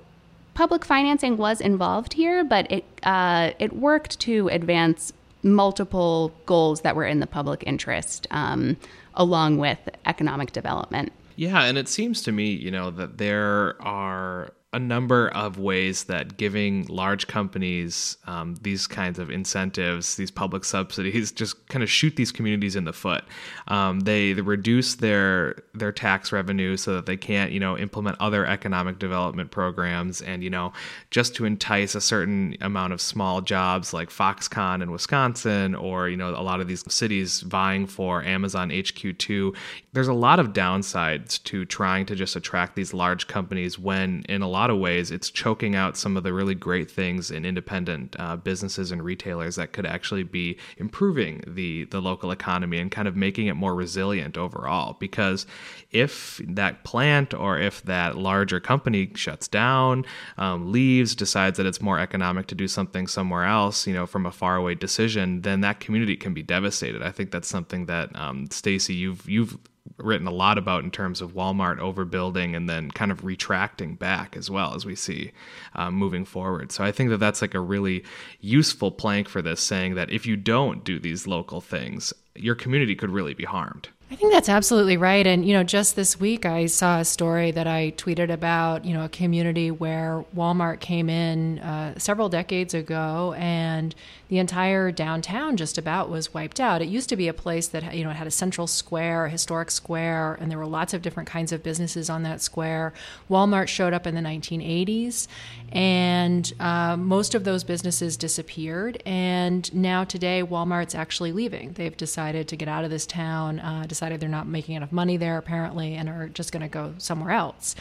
public 0.55 0.83
financing 0.83 1.37
was 1.37 1.61
involved 1.61 2.13
here, 2.13 2.43
but 2.43 2.69
it, 2.71 2.83
uh, 3.03 3.51
it 3.59 3.73
worked 3.73 4.19
to 4.21 4.47
advance 4.49 5.13
multiple 5.43 6.33
goals 6.45 6.81
that 6.81 6.95
were 6.95 7.05
in 7.05 7.19
the 7.19 7.27
public 7.27 7.63
interest 7.65 8.27
um, 8.31 8.77
along 9.15 9.57
with 9.57 9.79
economic 10.05 10.51
development. 10.51 11.11
Yeah, 11.41 11.63
and 11.63 11.75
it 11.75 11.89
seems 11.89 12.21
to 12.21 12.31
me, 12.31 12.51
you 12.51 12.69
know, 12.69 12.91
that 12.91 13.17
there 13.17 13.81
are 13.81 14.53
a 14.73 14.79
number 14.79 15.27
of 15.29 15.59
ways 15.59 16.05
that 16.05 16.37
giving 16.37 16.85
large 16.85 17.27
companies 17.27 18.17
um, 18.25 18.55
these 18.61 18.87
kinds 18.87 19.19
of 19.19 19.29
incentives, 19.29 20.15
these 20.15 20.31
public 20.31 20.63
subsidies, 20.63 21.31
just 21.41 21.67
kind 21.67 21.83
of 21.83 21.89
shoot 21.89 22.15
these 22.15 22.31
communities 22.31 22.77
in 22.77 22.85
the 22.85 22.93
foot. 22.93 23.25
Um, 23.67 24.01
they, 24.01 24.31
they 24.31 24.41
reduce 24.41 24.95
their 24.95 25.61
their 25.73 25.91
tax 25.91 26.31
revenue 26.31 26.77
so 26.77 26.95
that 26.95 27.05
they 27.05 27.17
can't, 27.17 27.51
you 27.51 27.59
know, 27.59 27.77
implement 27.77 28.15
other 28.21 28.45
economic 28.45 28.97
development 28.97 29.51
programs, 29.51 30.21
and 30.21 30.41
you 30.41 30.49
know, 30.49 30.71
just 31.09 31.35
to 31.35 31.45
entice 31.45 31.93
a 31.93 32.01
certain 32.01 32.55
amount 32.61 32.93
of 32.93 33.01
small 33.01 33.41
jobs 33.41 33.93
like 33.93 34.09
Foxconn 34.09 34.81
in 34.81 34.91
Wisconsin, 34.91 35.75
or 35.75 36.07
you 36.07 36.15
know, 36.15 36.29
a 36.29 36.41
lot 36.41 36.61
of 36.61 36.67
these 36.67 36.89
cities 36.91 37.41
vying 37.41 37.87
for 37.87 38.23
Amazon 38.23 38.69
HQ2. 38.69 39.53
There's 39.91 40.07
a 40.07 40.13
lot 40.13 40.39
of 40.39 40.53
downsides 40.53 41.43
to 41.43 41.65
trying 41.65 42.05
to 42.05 42.15
just 42.15 42.37
attract 42.37 42.77
these 42.77 42.93
large 42.93 43.27
companies 43.27 43.77
when, 43.77 44.23
in 44.29 44.41
a 44.41 44.47
lot 44.47 44.60
lot 44.61 44.69
of 44.69 44.77
ways, 44.77 45.09
it's 45.09 45.31
choking 45.31 45.75
out 45.75 45.97
some 45.97 46.15
of 46.15 46.23
the 46.23 46.31
really 46.31 46.53
great 46.53 46.89
things 46.89 47.31
in 47.31 47.45
independent 47.45 48.15
uh, 48.19 48.35
businesses 48.35 48.91
and 48.91 49.03
retailers 49.03 49.55
that 49.55 49.73
could 49.73 49.87
actually 49.87 50.21
be 50.21 50.55
improving 50.77 51.43
the 51.47 51.85
the 51.85 51.99
local 51.99 52.29
economy 52.29 52.77
and 52.77 52.91
kind 52.91 53.07
of 53.07 53.15
making 53.15 53.47
it 53.47 53.55
more 53.55 53.73
resilient 53.73 54.37
overall. 54.37 54.95
Because 54.99 55.47
if 55.89 56.39
that 56.47 56.83
plant 56.83 57.33
or 57.33 57.57
if 57.57 57.81
that 57.83 58.17
larger 58.17 58.59
company 58.59 59.11
shuts 59.15 59.47
down, 59.47 60.05
um, 60.37 60.71
leaves, 60.71 61.15
decides 61.15 61.57
that 61.57 61.65
it's 61.65 61.81
more 61.81 61.99
economic 61.99 62.45
to 62.47 62.55
do 62.55 62.67
something 62.67 63.07
somewhere 63.07 63.45
else, 63.45 63.87
you 63.87 63.93
know, 63.95 64.05
from 64.05 64.27
a 64.27 64.31
faraway 64.31 64.75
decision, 64.75 65.41
then 65.41 65.61
that 65.61 65.79
community 65.79 66.15
can 66.15 66.33
be 66.35 66.43
devastated. 66.43 67.01
I 67.01 67.11
think 67.11 67.31
that's 67.31 67.47
something 67.47 67.87
that 67.87 68.15
um, 68.15 68.47
Stacy, 68.51 68.93
you've 68.93 69.27
you've 69.27 69.57
written 69.97 70.27
a 70.27 70.31
lot 70.31 70.57
about 70.57 70.83
in 70.83 70.91
terms 70.91 71.21
of 71.21 71.33
Walmart 71.33 71.79
overbuilding 71.79 72.55
and 72.55 72.69
then 72.69 72.91
kind 72.91 73.11
of 73.11 73.23
retracting 73.23 73.95
back 73.95 74.37
as 74.37 74.49
well 74.49 74.75
as 74.75 74.85
we 74.85 74.95
see 74.95 75.31
um, 75.75 75.95
moving 75.95 76.25
forward. 76.25 76.71
So 76.71 76.83
I 76.83 76.91
think 76.91 77.09
that 77.09 77.17
that's 77.17 77.41
like 77.41 77.53
a 77.53 77.59
really 77.59 78.03
useful 78.39 78.91
plank 78.91 79.27
for 79.27 79.41
this, 79.41 79.61
saying 79.61 79.95
that 79.95 80.11
if 80.11 80.25
you 80.25 80.35
don't 80.35 80.83
do 80.83 80.99
these 80.99 81.27
local 81.27 81.61
things, 81.61 82.13
your 82.35 82.55
community 82.55 82.95
could 82.95 83.09
really 83.09 83.33
be 83.33 83.45
harmed. 83.45 83.89
I 84.11 84.15
think 84.15 84.33
that's 84.33 84.49
absolutely 84.49 84.97
right. 84.97 85.25
And, 85.25 85.45
you 85.45 85.53
know, 85.53 85.63
just 85.63 85.95
this 85.95 86.19
week 86.19 86.45
I 86.45 86.65
saw 86.65 86.99
a 86.99 87.05
story 87.05 87.51
that 87.51 87.65
I 87.65 87.93
tweeted 87.95 88.29
about, 88.29 88.83
you 88.83 88.93
know, 88.93 89.05
a 89.05 89.09
community 89.09 89.71
where 89.71 90.25
Walmart 90.35 90.81
came 90.81 91.09
in 91.09 91.59
uh, 91.59 91.97
several 91.97 92.27
decades 92.27 92.73
ago 92.73 93.33
and 93.37 93.95
the 94.27 94.37
entire 94.37 94.91
downtown 94.91 95.55
just 95.55 95.77
about 95.77 96.09
was 96.09 96.33
wiped 96.33 96.59
out. 96.59 96.81
It 96.81 96.89
used 96.89 97.07
to 97.09 97.15
be 97.15 97.29
a 97.29 97.33
place 97.33 97.69
that, 97.69 97.95
you 97.95 98.03
know, 98.03 98.09
it 98.09 98.15
had 98.15 98.27
a 98.27 98.31
central 98.31 98.67
square, 98.67 99.25
a 99.25 99.29
historic 99.29 99.71
square, 99.71 100.37
and 100.41 100.51
there 100.51 100.57
were 100.57 100.65
lots 100.65 100.93
of 100.93 101.01
different 101.01 101.29
kinds 101.29 101.53
of 101.53 101.63
businesses 101.63 102.09
on 102.09 102.23
that 102.23 102.41
square. 102.41 102.93
Walmart 103.29 103.69
showed 103.69 103.93
up 103.93 104.05
in 104.05 104.15
the 104.15 104.21
1980s 104.21 105.27
and 105.71 106.51
uh, 106.59 106.97
most 106.97 107.33
of 107.33 107.45
those 107.45 107.63
businesses 107.63 108.17
disappeared. 108.17 109.01
And 109.05 109.73
now 109.73 110.03
today, 110.03 110.43
Walmart's 110.43 110.95
actually 110.95 111.31
leaving. 111.31 111.73
They've 111.73 111.95
decided 111.95 112.49
to 112.49 112.57
get 112.57 112.67
out 112.67 112.83
of 112.83 112.89
this 112.89 113.05
town, 113.05 113.59
uh, 113.59 113.85
decided 114.01 114.19
they're 114.19 114.29
not 114.29 114.47
making 114.47 114.73
enough 114.73 114.91
money 114.91 115.15
there 115.15 115.37
apparently, 115.37 115.93
and 115.93 116.09
are 116.09 116.27
just 116.29 116.51
going 116.51 116.63
to 116.63 116.67
go 116.67 116.95
somewhere 116.97 117.29
else. 117.29 117.75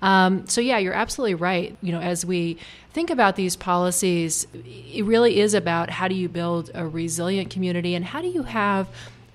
Um, 0.00 0.46
so 0.46 0.62
yeah, 0.62 0.78
you're 0.78 0.94
absolutely 0.94 1.34
right. 1.34 1.76
You 1.82 1.92
know, 1.92 2.00
as 2.00 2.24
we 2.24 2.56
think 2.94 3.10
about 3.10 3.36
these 3.36 3.56
policies, 3.56 4.46
it 4.54 5.04
really 5.04 5.38
is 5.38 5.52
about 5.52 5.90
how 5.90 6.08
do 6.08 6.14
you 6.14 6.30
build 6.30 6.70
a 6.72 6.86
resilient 6.86 7.50
community 7.50 7.94
and 7.94 8.06
how 8.06 8.22
do 8.22 8.28
you 8.28 8.44
have 8.44 8.88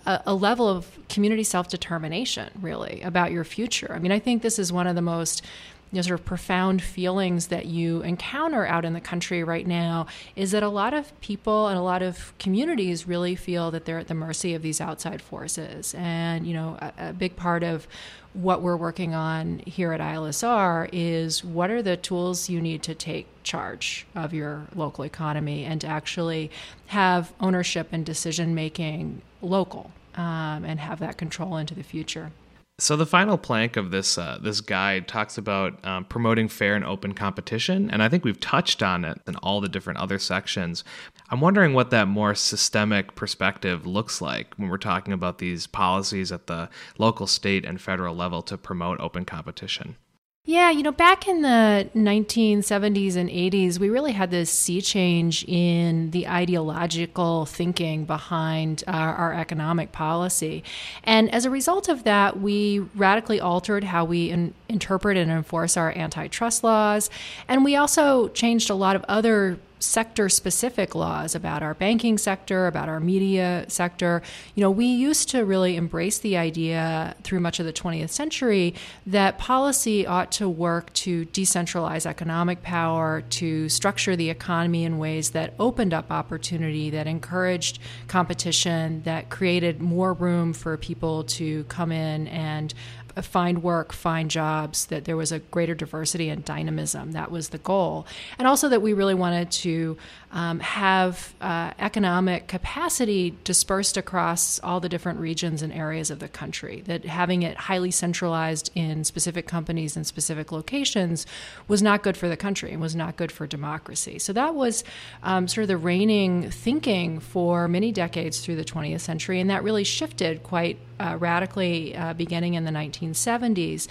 a, 0.08 0.22
a 0.26 0.34
level 0.34 0.68
of 0.68 0.88
community 1.10 1.44
self 1.44 1.70
determination, 1.70 2.50
really, 2.60 3.02
about 3.04 3.32
your 3.32 3.44
future. 3.44 3.92
I 3.94 4.00
mean, 4.00 4.12
I 4.12 4.18
think 4.18 4.42
this 4.42 4.58
is 4.58 4.74
one 4.74 4.88
of 4.88 4.96
the 4.96 5.02
most 5.04 5.44
you 5.92 5.98
know, 5.98 6.02
sort 6.02 6.20
of 6.20 6.26
profound 6.26 6.82
feelings 6.82 7.48
that 7.48 7.66
you 7.66 8.02
encounter 8.02 8.66
out 8.66 8.86
in 8.86 8.94
the 8.94 9.02
country 9.02 9.44
right 9.44 9.68
now 9.68 10.08
is 10.36 10.52
that 10.52 10.64
a 10.64 10.70
lot 10.70 10.94
of 10.94 11.20
people 11.20 11.68
and 11.68 11.78
a 11.78 11.82
lot 11.82 12.02
of 12.02 12.34
communities 12.40 13.08
really 13.08 13.36
feel 13.36 13.72
that 13.72 13.86
they're 13.86 14.00
at 14.00 14.08
the 14.08 14.14
mercy 14.14 14.54
of 14.54 14.62
these 14.62 14.80
outside 14.80 15.22
forces. 15.22 15.94
And, 15.98 16.48
you 16.48 16.54
know, 16.54 16.78
a, 16.82 17.10
a 17.10 17.14
big 17.14 17.36
part 17.36 17.64
of 17.64 17.88
what 18.34 18.62
we're 18.62 18.78
working 18.78 19.14
on 19.14 19.60
here 19.66 19.92
at 19.92 20.00
ILSR 20.00 20.88
is 20.94 21.44
what 21.44 21.70
are 21.70 21.82
the 21.82 21.98
tools 21.98 22.50
you 22.50 22.62
need 22.62 22.82
to 22.84 22.96
take 22.96 23.28
charge 23.44 24.08
of 24.16 24.34
your 24.34 24.68
local 24.74 25.04
economy 25.04 25.66
and 25.66 25.82
to 25.82 25.88
actually 25.88 26.50
have 26.88 27.34
ownership 27.42 27.90
and 27.92 28.06
decision 28.06 28.56
making 28.56 29.22
local 29.42 29.92
um, 30.16 30.64
and 30.64 30.80
have 30.80 31.00
that 31.00 31.18
control 31.18 31.58
into 31.58 31.76
the 31.76 31.84
future. 31.84 32.32
So 32.80 32.96
the 32.96 33.06
final 33.06 33.38
plank 33.38 33.78
of 33.78 33.92
this 33.92 34.18
uh, 34.18 34.40
this 34.42 34.60
guide 34.60 35.08
talks 35.08 35.38
about 35.38 35.86
um, 35.86 36.04
promoting 36.06 36.48
fair 36.48 36.76
and 36.76 36.84
open 36.84 37.14
competition, 37.14 37.92
and 37.92 38.02
I 38.02 38.10
think 38.10 38.26
we've 38.26 38.40
touched 38.40 38.82
on 38.82 39.06
it 39.06 39.22
in 39.28 39.36
all 39.36 39.62
the 39.62 39.70
different 39.70 40.00
other 40.00 40.18
sections. 40.18 40.84
I'm 41.30 41.42
wondering 41.42 41.74
what 41.76 41.92
that 41.92 42.08
more 42.08 42.34
systemic 42.34 43.14
perspective 43.14 43.86
looks 43.86 44.20
like 44.20 44.56
when 44.56 44.70
we're 44.70 44.78
talking 44.78 45.14
about 45.14 45.38
these 45.38 45.68
policies 45.68 46.32
at 46.32 46.48
the 46.48 46.70
local, 46.98 47.28
state, 47.28 47.66
and 47.66 47.80
federal 47.80 48.16
level 48.16 48.42
to 48.44 48.58
promote 48.58 49.00
open 49.00 49.26
competition. 49.26 49.96
Yeah, 50.44 50.72
you 50.72 50.82
know, 50.82 50.92
back 50.92 51.28
in 51.28 51.44
the 51.44 51.88
1970s 51.96 53.16
and 53.16 53.30
80s, 53.30 53.78
we 53.78 53.92
really 53.92 54.12
had 54.12 54.32
this 54.32 54.50
sea 54.50 54.82
change 54.82 55.46
in 55.48 56.10
the 56.10 56.28
ideological 56.28 57.46
thinking 57.46 58.06
behind 58.06 58.84
our, 58.88 59.14
our, 59.14 59.34
economic 59.36 59.92
policy. 59.92 60.64
And 61.04 61.32
as 61.32 61.46
a 61.46 61.52
result 61.52 61.90
of 61.90 62.06
that, 62.06 62.40
we 62.42 62.80
radically 62.96 63.40
altered 63.40 63.84
how 63.84 64.04
we 64.04 64.32
in, 64.32 64.56
interpret 64.68 65.16
and 65.16 65.30
enforce 65.30 65.78
our 65.78 65.96
antitrust 65.96 66.64
laws. 66.64 67.12
And 67.48 67.64
we 67.64 67.76
also 67.76 68.30
changed 68.30 68.72
a 68.72 68.76
lot 68.76 68.96
of 68.96 69.06
other 69.08 69.60
sector 69.82 70.30
specific 70.30 70.96
laws 70.96 71.36
about 71.36 71.64
our 71.64 71.74
banking 71.74 72.18
sector, 72.18 72.68
about 72.68 72.88
our 72.88 73.00
media 73.00 73.66
sector. 73.68 74.22
You 74.56 74.62
know, 74.62 74.72
we 74.72 74.86
used 74.86 75.30
to 75.30 75.44
really 75.44 75.76
embrace 75.76 76.20
the 76.20 76.38
idea 76.38 77.16
through 77.24 77.40
much 77.40 77.60
of 77.60 77.66
the 77.66 77.74
20th 77.74 78.10
century 78.10 78.76
that 79.06 79.38
policy 79.38 80.06
ought 80.06 80.32
to 80.34 80.48
work 80.48 80.94
to 80.94 81.26
decentralize 81.28 82.06
economic 82.06 82.62
power, 82.62 83.22
to 83.22 83.68
structure 83.70 84.16
the 84.16 84.30
economy 84.30 84.84
in 84.84 84.98
ways 84.98 85.32
that 85.32 85.54
opened 85.60 85.94
up 85.94 86.12
opportunity, 86.12 86.90
that 86.92 87.08
encouraged 87.08 87.80
competition, 88.08 89.02
that 89.04 89.30
created 89.30 89.82
more 89.82 90.14
room 90.14 90.54
for 90.54 90.78
people 90.78 91.24
to 91.24 91.64
come 91.66 91.92
in 91.92 92.28
and 92.28 92.74
Uh, 93.16 93.22
find 93.22 93.64
work, 93.64 93.92
find 93.94 94.32
jobs, 94.32 94.86
that 94.88 95.06
there 95.06 95.18
was 95.18 95.32
a 95.32 95.40
greater 95.40 95.76
diversity 95.76 96.30
and 96.30 96.46
dynamism. 96.46 97.12
That 97.12 97.32
was 97.32 97.50
the 97.50 97.58
goal. 97.58 98.06
And 98.38 98.48
also 98.48 98.70
that 98.70 98.82
we 98.82 98.94
really 98.94 99.16
wanted 99.16 99.52
to 99.52 99.98
um, 100.32 100.60
have 100.62 101.34
uh, 101.42 101.72
economic 101.78 102.48
capacity 102.48 103.36
dispersed 103.44 103.98
across 103.98 104.60
all 104.62 104.80
the 104.80 104.88
different 104.88 105.20
regions 105.20 105.62
and 105.62 105.74
areas 105.74 106.10
of 106.10 106.20
the 106.20 106.30
country. 106.30 106.82
That 106.86 107.06
having 107.06 107.44
it 107.44 107.58
highly 107.58 107.92
centralized 107.92 108.72
in 108.74 109.04
specific 109.04 109.46
companies 109.46 109.98
and 109.98 110.08
specific 110.08 110.52
locations 110.52 111.26
was 111.68 111.82
not 111.82 112.02
good 112.02 112.16
for 112.16 112.30
the 112.30 112.38
country 112.38 112.72
and 112.72 112.82
was 112.82 112.96
not 112.96 113.18
good 113.18 113.32
for 113.32 113.46
democracy. 113.46 114.20
So 114.20 114.32
that 114.34 114.56
was 114.56 114.84
um, 115.24 115.48
sort 115.48 115.64
of 115.64 115.68
the 115.68 115.78
reigning 115.78 116.50
thinking 116.50 117.20
for 117.20 117.68
many 117.68 117.92
decades 117.92 118.40
through 118.40 118.56
the 118.56 118.66
20th 118.66 119.02
century, 119.02 119.42
and 119.42 119.50
that 119.50 119.64
really 119.64 119.84
shifted 119.84 120.44
quite 120.44 120.78
uh, 121.00 121.18
radically 121.20 121.96
uh, 121.96 122.14
beginning 122.14 122.54
in 122.54 122.64
the 122.64 122.72
1970s. 122.72 123.88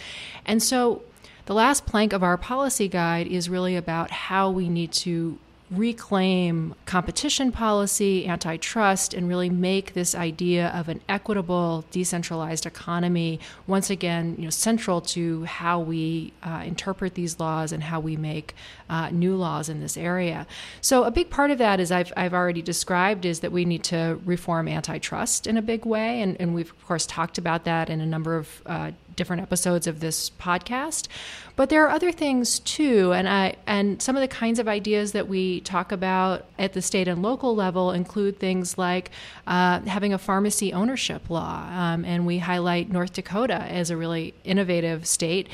And 0.47 0.63
so 0.63 1.03
the 1.47 1.55
last 1.55 1.85
plank 1.85 2.13
of 2.13 2.23
our 2.23 2.39
policy 2.39 2.89
guide 2.89 3.27
is 3.27 3.49
really 3.49 3.77
about 3.77 4.11
how 4.11 4.51
we 4.51 4.69
need 4.69 4.93
to 4.93 5.39
reclaim 5.71 6.75
competition 6.85 7.53
policy, 7.53 8.27
antitrust, 8.27 9.15
and 9.15 9.29
really 9.29 9.49
make 9.49 9.95
this 9.95 10.15
idea 10.15 10.69
of 10.69 10.89
an 10.89 11.01
equitable, 11.09 11.85
decentralized 11.93 12.67
economy 12.67 13.39
once 13.67 13.89
again, 13.89 14.35
you 14.37 14.45
know, 14.45 14.51
central 14.51 15.01
to 15.01 15.45
how 15.45 15.79
we 15.79 16.33
uh, 16.43 16.63
interpret 16.65 17.15
these 17.15 17.39
laws 17.39 17.71
and 17.71 17.85
how 17.85 18.01
we 18.01 18.17
make 18.17 18.55
uh, 18.89 19.11
new 19.11 19.37
laws 19.37 19.69
in 19.69 19.81
this 19.81 19.97
area. 19.97 20.47
So 20.81 21.05
a 21.05 21.11
big 21.11 21.31
part 21.31 21.53
of 21.53 21.59
that, 21.59 21.79
as 21.79 21.93
I've, 21.93 22.13
I've 22.17 22.35
already 22.35 22.63
described, 22.63 23.25
is 23.25 23.41
that 23.41 23.53
we 23.53 23.65
need 23.65 23.85
to 23.85 24.21
reform 24.25 24.67
antitrust 24.67 25.47
in 25.47 25.57
a 25.57 25.63
big 25.63 25.87
way, 25.87 26.21
and, 26.21 26.37
and 26.41 26.53
we've 26.53 26.71
of 26.71 26.87
course 26.87 27.07
talked 27.07 27.39
about 27.39 27.65
that 27.65 27.89
in 27.89 28.01
a 28.01 28.07
number 28.07 28.37
of 28.37 28.63
uh, 28.67 28.91
different 29.17 29.43
episodes 29.43 29.87
of 29.87 30.01
this 30.01 30.31
podcast. 30.31 31.09
But 31.57 31.69
there 31.69 31.85
are 31.85 31.91
other 31.91 32.13
things 32.13 32.59
too, 32.61 33.13
and 33.13 33.29
I 33.29 33.57
and 33.67 34.01
some 34.01 34.17
of 34.17 34.23
the 34.23 34.29
kinds 34.29 34.59
of 34.59 34.69
ideas 34.69 35.13
that 35.13 35.29
we 35.29 35.61
talk 35.61 35.93
about 35.93 36.47
at 36.59 36.73
the 36.73 36.81
state 36.81 37.07
and 37.07 37.23
local 37.23 37.55
level 37.55 37.91
include 37.93 38.39
things 38.39 38.79
like 38.79 39.11
uh, 39.47 39.81
having 39.81 40.13
a 40.13 40.19
pharmacy 40.19 40.73
ownership 40.73 41.29
law, 41.29 41.67
um, 41.71 42.05
and 42.05 42.27
we 42.27 42.39
highlight 42.39 42.91
North 42.91 43.13
Dakota 43.13 43.57
as 43.57 43.91
a 43.91 43.97
really 43.97 44.33
innovative 44.45 45.07
state 45.07 45.49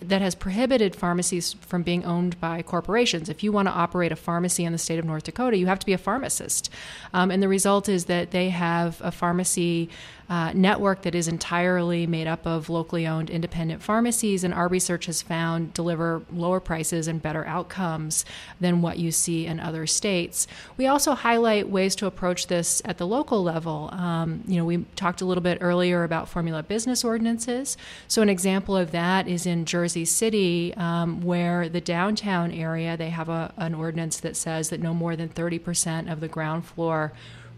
that 0.00 0.22
has 0.22 0.34
prohibited 0.34 0.94
pharmacies 0.94 1.54
from 1.54 1.82
being 1.82 2.04
owned 2.04 2.38
by 2.40 2.62
corporations. 2.62 3.28
If 3.28 3.42
you 3.42 3.50
want 3.50 3.66
to 3.66 3.72
operate 3.72 4.12
a 4.12 4.16
pharmacy 4.16 4.64
in 4.64 4.72
the 4.72 4.78
state 4.78 4.98
of 4.98 5.04
North 5.04 5.24
Dakota, 5.24 5.56
you 5.56 5.66
have 5.66 5.80
to 5.80 5.86
be 5.86 5.92
a 5.92 5.98
pharmacist. 5.98 6.70
Um, 7.12 7.30
and 7.30 7.42
the 7.42 7.48
result 7.48 7.88
is 7.88 8.04
that 8.04 8.30
they 8.30 8.50
have 8.50 9.00
a 9.02 9.10
pharmacy 9.10 9.88
uh, 10.28 10.52
network 10.54 11.02
that 11.02 11.14
is 11.14 11.26
entirely 11.26 12.06
made 12.06 12.26
up 12.26 12.46
of 12.46 12.68
locally 12.68 13.06
owned 13.06 13.30
independent 13.30 13.82
pharmacies, 13.82 14.44
and 14.44 14.52
our 14.52 14.68
research 14.68 15.06
has 15.06 15.22
found 15.22 15.72
deliver 15.72 16.22
lower 16.30 16.60
prices 16.60 17.08
and 17.08 17.22
better 17.22 17.46
outcomes 17.46 18.24
than 18.60 18.82
what 18.82 18.98
you 18.98 19.10
see 19.10 19.46
in 19.46 19.58
other 19.58 19.86
states. 19.86 20.46
We 20.76 20.86
also 20.86 21.14
highlight 21.14 21.70
ways 21.70 21.96
to 21.96 22.06
approach 22.06 22.48
this 22.48 22.82
at 22.84 22.98
the 22.98 23.06
local 23.06 23.42
level. 23.42 23.88
Um, 23.92 24.44
you 24.46 24.56
know, 24.58 24.64
we 24.64 24.84
talked 24.96 25.22
a 25.22 25.24
little 25.24 25.42
bit 25.42 25.58
earlier 25.60 26.04
about 26.04 26.28
formula 26.28 26.62
business 26.62 27.04
ordinances. 27.04 27.76
So 28.06 28.20
an 28.20 28.28
example 28.28 28.76
of 28.76 28.90
that 28.90 29.28
is 29.28 29.46
in 29.46 29.64
Jersey 29.64 30.04
City, 30.04 30.74
um, 30.76 31.22
where 31.22 31.68
the 31.68 31.80
downtown 31.80 32.52
area 32.52 32.96
they 32.96 33.10
have 33.10 33.28
a, 33.30 33.54
an 33.56 33.74
ordinance 33.74 34.20
that 34.20 34.36
says 34.36 34.68
that 34.68 34.80
no 34.80 34.92
more 34.92 35.16
than 35.16 35.28
30% 35.28 36.10
of 36.12 36.20
the 36.20 36.28
ground 36.28 36.66
floor 36.66 37.12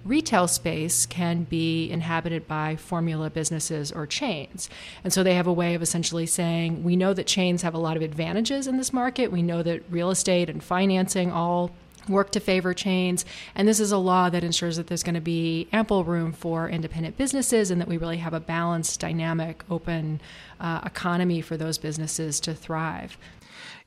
retail 0.05 0.49
space 0.49 1.07
can 1.07 1.45
be 1.45 1.91
inhabited 1.91 2.49
by 2.49 2.77
formula 2.77 3.31
businesses 3.31 3.93
or 3.93 4.07
chains. 4.07 4.71
And 5.05 5.13
so 5.13 5.23
they 5.23 5.35
have 5.35 5.47
a 5.47 5.53
way 5.53 5.75
of 5.75 5.83
essentially 5.83 6.27
saying, 6.27 6.83
we 6.83 6.97
know 6.97 7.13
that 7.15 7.27
chains 7.27 7.63
have 7.63 7.75
a 7.75 7.79
lot 7.79 7.97
of 7.97 8.03
advantages 8.03 8.67
in 8.67 8.77
this 8.77 8.93
market. 8.93 9.31
We 9.31 9.43
know 9.43 9.63
that 9.63 9.83
real 9.91 10.11
estate 10.11 10.49
and 10.49 10.63
financing 10.63 11.31
all 11.31 11.71
work 12.09 12.31
to 12.33 12.41
favor 12.41 12.75
chains. 12.75 13.25
And 13.55 13.69
this 13.69 13.79
is 13.79 13.93
a 13.93 13.99
law 13.99 14.31
that 14.31 14.43
ensures 14.43 14.77
that 14.77 14.87
there's 14.87 15.03
going 15.03 15.15
to 15.15 15.21
be 15.21 15.69
ample 15.73 16.05
room 16.05 16.33
for 16.33 16.69
independent 16.69 17.17
businesses 17.17 17.71
and 17.71 17.81
that 17.81 17.89
we 17.89 17.99
really 17.99 18.17
have 18.19 18.35
a 18.35 18.41
balanced, 18.41 19.01
dynamic, 19.01 19.63
open 19.71 20.21
uh, 20.59 20.81
economy 20.85 21.41
for 21.41 21.57
those 21.57 21.79
businesses 21.79 22.41
to 22.41 22.55
thrive. 22.55 23.17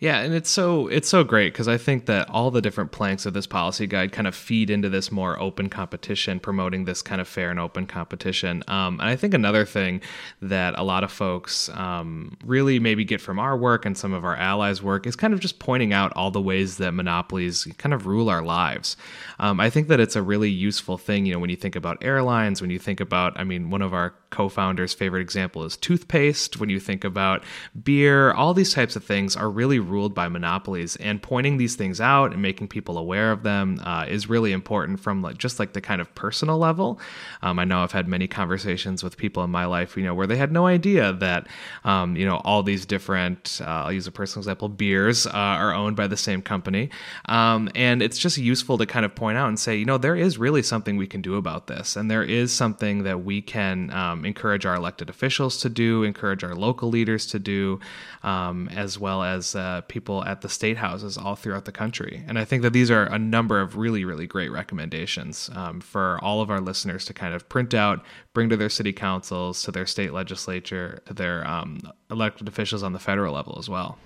Yeah, 0.04 0.20
and 0.20 0.34
it's 0.34 0.50
so 0.50 0.88
it's 0.88 1.08
so 1.08 1.24
great 1.24 1.54
because 1.54 1.70
I 1.70 1.78
think 1.78 2.08
that 2.08 2.30
all 2.30 2.52
the 2.52 2.60
different 2.60 2.92
planks 2.92 3.26
of 3.26 3.34
this 3.34 3.48
policy 3.48 3.88
guide 3.88 4.12
kind 4.12 4.28
of 4.28 4.36
feed 4.36 4.70
into 4.70 4.90
this 4.90 5.14
more 5.14 5.40
open 5.40 5.70
competition, 5.70 6.42
promoting 6.42 6.84
this 6.84 7.02
kind 7.02 7.22
of 7.22 7.28
fair 7.30 7.50
and 7.50 7.58
open 7.58 7.88
competition. 7.88 8.66
Um, 8.68 9.00
and 9.00 9.08
I 9.08 9.16
think 9.16 9.34
another 9.34 9.64
thing 9.64 10.02
that 10.42 10.78
a 10.78 10.84
lot 10.84 11.06
of 11.06 11.12
folks 11.14 11.70
um, 11.70 12.38
really 12.44 12.80
maybe 12.80 13.06
get 13.06 13.22
from 13.22 13.40
our 13.40 13.56
work 13.56 13.86
and 13.86 13.98
some 13.98 14.12
of 14.12 14.26
our 14.26 14.36
allies' 14.36 14.84
work 14.84 15.08
is 15.08 15.16
kind 15.16 15.34
of 15.34 15.40
just 15.40 15.60
pointing 15.60 15.94
out 15.94 16.12
all 16.18 16.32
the 16.32 16.42
ways 16.42 16.76
that 16.80 16.92
monopolies 16.92 17.64
kind 17.78 17.94
of 17.94 18.06
rule 18.06 18.30
our 18.30 18.44
lives. 18.44 18.98
Um, 19.40 19.62
I 19.62 19.70
think 19.70 19.88
that 19.88 20.02
it's 20.02 20.18
a 20.18 20.22
really 20.22 20.50
useful 20.50 20.98
thing, 20.98 21.26
you 21.26 21.32
know, 21.32 21.40
when 21.40 21.50
you 21.50 21.56
think 21.56 21.78
about 21.78 22.04
airlines, 22.04 22.60
when 22.60 22.72
you 22.72 22.80
think 22.80 23.00
about, 23.00 23.40
I 23.40 23.46
mean, 23.46 23.70
one 23.70 23.82
of 23.82 23.94
our 23.94 24.14
co-founders' 24.32 24.94
favorite 24.94 25.22
example 25.22 25.64
is 25.64 25.78
toothpaste. 25.78 26.60
When 26.60 26.70
you 26.70 26.80
think 26.80 27.06
about 27.06 27.44
beer, 27.84 28.34
all 28.34 28.54
these 28.54 28.74
types 28.74 28.98
of 28.98 29.04
things 29.06 29.38
are 29.38 29.50
really 29.50 29.80
ruled 29.94 30.14
by 30.16 30.28
monopolies, 30.28 30.96
and 30.98 31.22
pointing 31.22 31.58
these 31.58 31.76
things 31.76 32.02
out 32.02 32.34
and 32.34 32.42
making 32.42 32.68
people 32.68 32.98
aware 32.98 33.32
of 33.32 33.44
them 33.44 33.80
uh, 33.84 34.06
is 34.10 34.28
really 34.28 34.52
important 34.52 35.00
from 35.00 35.22
like 35.22 35.38
just 35.38 35.60
like 35.60 35.74
the 35.74 35.82
kind 35.82 36.02
of 36.02 36.14
personal 36.16 36.58
level. 36.58 37.00
Um, 37.44 37.60
I 37.60 37.64
know 37.64 37.84
I've 37.84 37.92
had 37.92 38.08
many 38.08 38.28
conversations 38.28 39.04
with 39.04 39.16
people 39.18 39.44
in 39.44 39.52
my 39.52 39.66
life, 39.66 39.96
you 39.96 40.04
know, 40.04 40.16
where 40.16 40.28
they 40.28 40.38
had 40.38 40.52
no 40.52 40.66
idea 40.66 41.14
that 41.14 41.48
um, 41.84 42.16
you 42.16 42.26
know 42.26 42.38
all 42.44 42.64
these 42.64 42.86
different. 42.86 43.62
Uh, 43.62 43.86
I'll 43.86 43.94
use 43.94 44.08
a 44.08 44.12
personal 44.12 44.42
example: 44.42 44.68
beers 44.68 45.28
uh, 45.28 45.30
are 45.64 45.74
owned 45.74 45.96
by 45.96 46.08
the 46.08 46.18
same 46.18 46.42
company, 46.42 46.90
um, 47.26 47.70
and 47.76 48.02
it's 48.02 48.18
just 48.18 48.38
useful 48.38 48.78
to 48.80 48.86
kind 48.88 49.06
of 49.06 49.14
point 49.14 49.38
out 49.38 49.48
and 49.48 49.60
say, 49.60 49.76
you 49.78 49.86
know, 49.86 50.00
there 50.00 50.16
is 50.16 50.38
really 50.40 50.64
something 50.64 50.98
we 50.98 51.08
can 51.08 51.22
do 51.22 51.36
about 51.36 51.68
this, 51.68 51.96
and 51.96 52.10
there 52.10 52.24
is 52.24 52.52
something 52.52 53.04
that 53.04 53.24
we 53.24 53.42
can 53.42 53.92
um, 53.92 54.26
encourage 54.26 54.66
our 54.66 54.76
elected 54.76 55.10
officials 55.10 55.58
to 55.60 55.70
do, 55.70 56.04
encourage 56.04 56.44
our 56.44 56.56
local 56.56 56.90
leaders 56.90 57.28
to 57.28 57.38
do, 57.38 57.80
um, 58.24 58.68
as 58.70 58.98
well 58.98 59.22
as 59.22 59.56
uh, 59.56 59.82
people 59.88 60.24
at 60.26 60.42
the 60.42 60.50
state 60.50 60.78
houses 60.78 61.18
all 61.18 61.36
throughout 61.36 61.66
the 61.66 61.72
country. 61.72 62.24
And 62.28 62.40
I 62.40 62.46
think 62.46 62.62
that 62.64 62.74
these 62.74 62.92
are 62.92 63.06
a 63.06 63.20
number 63.20 63.60
of 63.60 63.78
really, 63.78 64.06
really 64.06 64.28
great 64.28 64.52
recommendations 64.52 65.50
um, 65.54 65.82
for 65.82 66.20
all 66.22 66.42
of 66.42 66.50
our 66.50 66.62
listeners 66.62 67.06
to 67.06 67.14
kind 67.14 67.34
of 67.34 67.48
print 67.50 67.74
out, 67.74 68.04
bring 68.34 68.50
to 68.50 68.58
their 68.58 68.70
city 68.70 68.94
councils, 68.94 69.64
to 69.64 69.72
their 69.72 69.86
state 69.86 70.14
legislature, 70.14 71.02
to 71.06 71.14
their 71.14 71.46
um, 71.48 71.80
elected 72.10 72.48
officials 72.48 72.84
on 72.84 72.94
the 72.94 73.00
federal 73.00 73.34
level 73.34 73.58
as 73.60 73.70
well. 73.70 73.98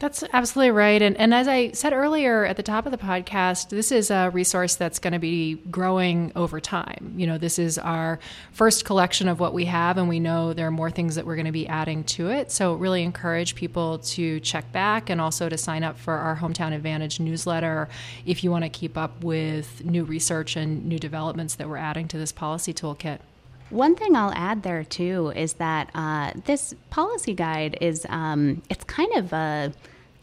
That's 0.00 0.24
absolutely 0.32 0.72
right. 0.72 1.00
And, 1.00 1.16
and 1.16 1.32
as 1.32 1.46
I 1.46 1.70
said 1.70 1.92
earlier 1.92 2.44
at 2.44 2.56
the 2.56 2.64
top 2.64 2.84
of 2.84 2.92
the 2.92 2.98
podcast, 2.98 3.68
this 3.68 3.92
is 3.92 4.10
a 4.10 4.28
resource 4.30 4.74
that's 4.74 4.98
going 4.98 5.12
to 5.12 5.20
be 5.20 5.54
growing 5.70 6.32
over 6.34 6.60
time. 6.60 7.14
You 7.16 7.28
know, 7.28 7.38
this 7.38 7.60
is 7.60 7.78
our 7.78 8.18
first 8.52 8.84
collection 8.84 9.28
of 9.28 9.38
what 9.38 9.54
we 9.54 9.66
have, 9.66 9.96
and 9.96 10.08
we 10.08 10.18
know 10.18 10.52
there 10.52 10.66
are 10.66 10.72
more 10.72 10.90
things 10.90 11.14
that 11.14 11.24
we're 11.24 11.36
going 11.36 11.46
to 11.46 11.52
be 11.52 11.68
adding 11.68 12.02
to 12.04 12.28
it. 12.28 12.50
So, 12.50 12.74
really 12.74 13.04
encourage 13.04 13.54
people 13.54 13.98
to 13.98 14.40
check 14.40 14.70
back 14.72 15.10
and 15.10 15.20
also 15.20 15.48
to 15.48 15.56
sign 15.56 15.84
up 15.84 15.96
for 15.98 16.14
our 16.14 16.36
Hometown 16.36 16.74
Advantage 16.74 17.20
newsletter 17.20 17.88
if 18.26 18.42
you 18.42 18.50
want 18.50 18.64
to 18.64 18.70
keep 18.70 18.98
up 18.98 19.22
with 19.22 19.84
new 19.84 20.02
research 20.04 20.56
and 20.56 20.84
new 20.86 20.98
developments 20.98 21.54
that 21.54 21.68
we're 21.68 21.76
adding 21.76 22.08
to 22.08 22.18
this 22.18 22.32
policy 22.32 22.74
toolkit. 22.74 23.20
One 23.70 23.96
thing 23.96 24.14
I'll 24.14 24.32
add 24.34 24.62
there 24.62 24.84
too 24.84 25.32
is 25.34 25.54
that 25.54 25.90
uh, 25.94 26.32
this 26.44 26.74
policy 26.90 27.34
guide 27.34 27.78
is 27.80 28.06
um, 28.08 28.62
it's 28.70 28.84
kind 28.84 29.12
of 29.16 29.32
a 29.32 29.72